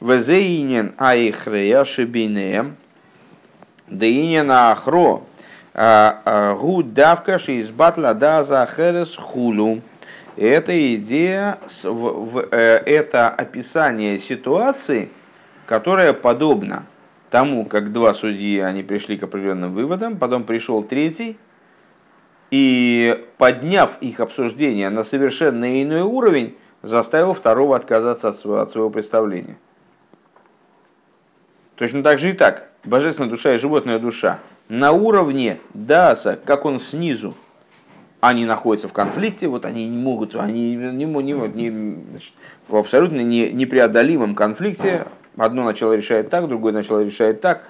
[0.00, 2.76] Везеинен аихрея шибинеем.
[3.86, 5.22] Деинен ахро.
[5.74, 9.80] Гуд давкаш из батла да за херес хулу.
[10.36, 15.10] Это идея, это описание ситуации,
[15.66, 16.86] которая подобна
[17.30, 21.36] тому, как два судьи, они пришли к определенным выводам, потом пришел третий,
[22.50, 29.56] и подняв их обсуждение на совершенно иной уровень, заставил второго отказаться от своего представления.
[31.80, 32.68] Точно так же и так.
[32.84, 37.34] Божественная душа и животная душа на уровне даса, как он снизу,
[38.20, 42.04] они находятся в конфликте, вот они не могут, они не, не, не,
[42.68, 45.06] в абсолютно не, непреодолимом конфликте.
[45.38, 47.62] Одно начало решает так, другое начало решает так.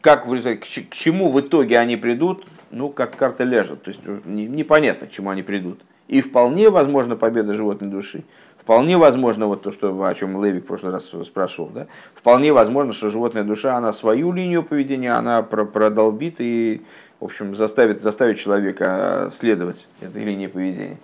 [0.00, 3.82] Как к, чему в итоге они придут, ну, как карта ляжет.
[3.82, 5.82] То есть непонятно, к чему они придут.
[6.08, 8.24] И вполне возможно победа животной души.
[8.62, 11.88] Вполне возможно, вот то, что, о чем Левик в прошлый раз спрашивал, да?
[12.14, 16.80] вполне возможно, что животная душа, она свою линию поведения, она продолбит и,
[17.18, 20.98] в общем, заставит, заставит человека следовать этой линии поведения.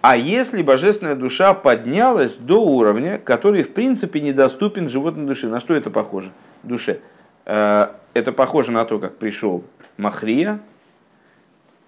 [0.00, 5.74] А если божественная душа поднялась до уровня, который, в принципе, недоступен животной душе, на что
[5.74, 6.32] это похоже?
[6.62, 7.00] Душе.
[7.44, 9.62] Э, это похоже на то, как пришел
[9.98, 10.58] Махрия,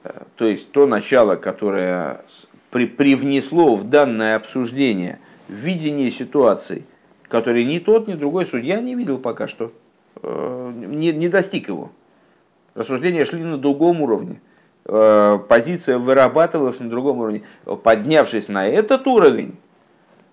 [0.04, 2.20] э, то есть то начало, которое
[2.74, 6.82] при, привнесло в данное обсуждение видение ситуации,
[7.28, 9.70] который ни тот, ни другой судья не видел пока что,
[10.20, 11.92] э, не, не достиг его.
[12.74, 14.40] Рассуждения шли на другом уровне.
[14.86, 17.42] Э, позиция вырабатывалась на другом уровне.
[17.84, 19.54] Поднявшись на этот уровень,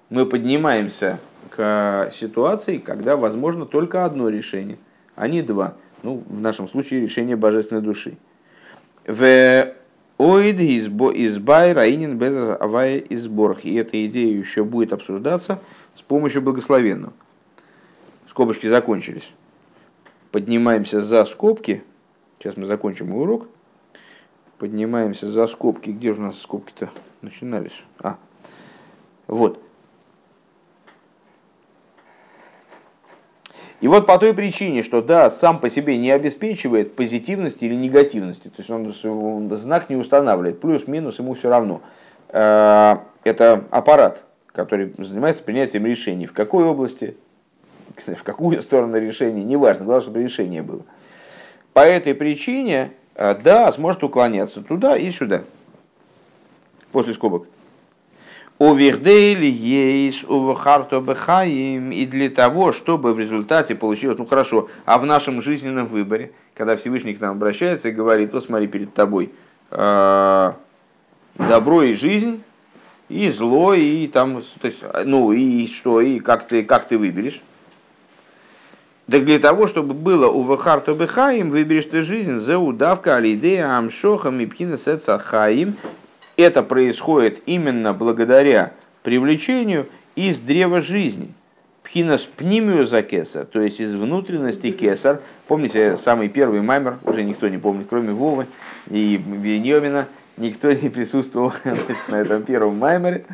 [0.09, 1.19] мы поднимаемся
[1.51, 4.79] к ситуации, когда возможно только одно решение,
[5.15, 5.75] а не два.
[6.01, 8.17] Ну, в нашем случае решение божественной души.
[9.05, 9.75] В
[10.21, 13.65] Оид избай раинин без авая изборх.
[13.65, 15.59] И эта идея еще будет обсуждаться
[15.95, 17.13] с помощью благословенного.
[18.27, 19.33] Скобочки закончились.
[20.31, 21.83] Поднимаемся за скобки.
[22.37, 23.47] Сейчас мы закончим урок.
[24.59, 25.89] Поднимаемся за скобки.
[25.89, 26.91] Где же у нас скобки-то
[27.23, 27.83] начинались?
[27.97, 28.17] А,
[29.25, 29.59] вот.
[33.81, 38.47] И вот по той причине, что да, сам по себе не обеспечивает позитивности или негативности,
[38.47, 41.81] то есть он знак не устанавливает, плюс-минус ему все равно.
[42.29, 44.23] Э, это аппарат,
[44.53, 46.27] который занимается принятием решений.
[46.27, 47.17] В какой области,
[47.95, 50.83] в какую сторону решения, неважно, главное, чтобы решение было.
[51.73, 55.41] По этой причине, э, да, сможет уклоняться туда и сюда,
[56.91, 57.47] после скобок.
[58.61, 65.05] Овердейли есть увахарто бехаим, и для того, чтобы в результате получилось, ну хорошо, а в
[65.07, 69.31] нашем жизненном выборе, когда Всевышний к нам обращается и говорит, вот смотри перед тобой,
[69.71, 70.51] э,
[71.39, 72.43] добро и жизнь,
[73.09, 77.41] и зло, и там, то есть, ну и что, и как ты, как ты выберешь.
[79.09, 84.39] Так для того, чтобы было у Вахарто Бехаим, выберешь ты жизнь, за удавка алидея амшохам
[84.39, 84.77] и пхина
[85.17, 85.75] хаим,
[86.41, 88.73] это происходит именно благодаря
[89.03, 91.33] привлечению из древа жизни.
[91.83, 95.21] Пхинас пнимию за кесар, то есть из внутренности кесар.
[95.47, 98.45] Помните, самый первый маймер, уже никто не помнит, кроме Вовы
[98.89, 103.25] и Беньомина, никто не присутствовал значит, на этом первом маймере,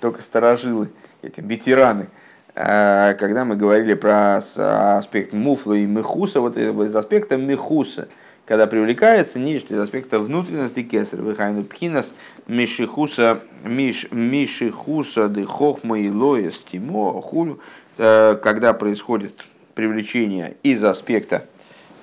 [0.00, 0.88] только старожилы,
[1.20, 2.06] эти ветераны.
[2.54, 8.08] А, когда мы говорили про аспект муфла и мехуса, вот из аспекта мехуса–
[8.44, 12.12] когда привлекается нечто из аспекта внутренности кесар, выхайну пхинас
[12.46, 17.60] мишихуса, миш, мишихуса де хохма и лоес тимо хулю,
[17.98, 21.46] э, когда происходит привлечение из аспекта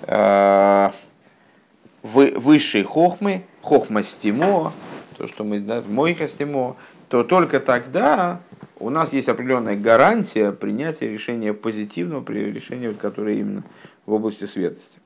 [0.04, 0.90] э,
[2.04, 4.72] высшей хохмы, хохма стимо,
[5.18, 6.78] то, что мы, да, мойха стимо,
[7.10, 8.40] то только тогда
[8.80, 13.64] у нас есть определенная гарантия принятия решения позитивного, при решении, которое именно
[14.06, 14.99] в области светости.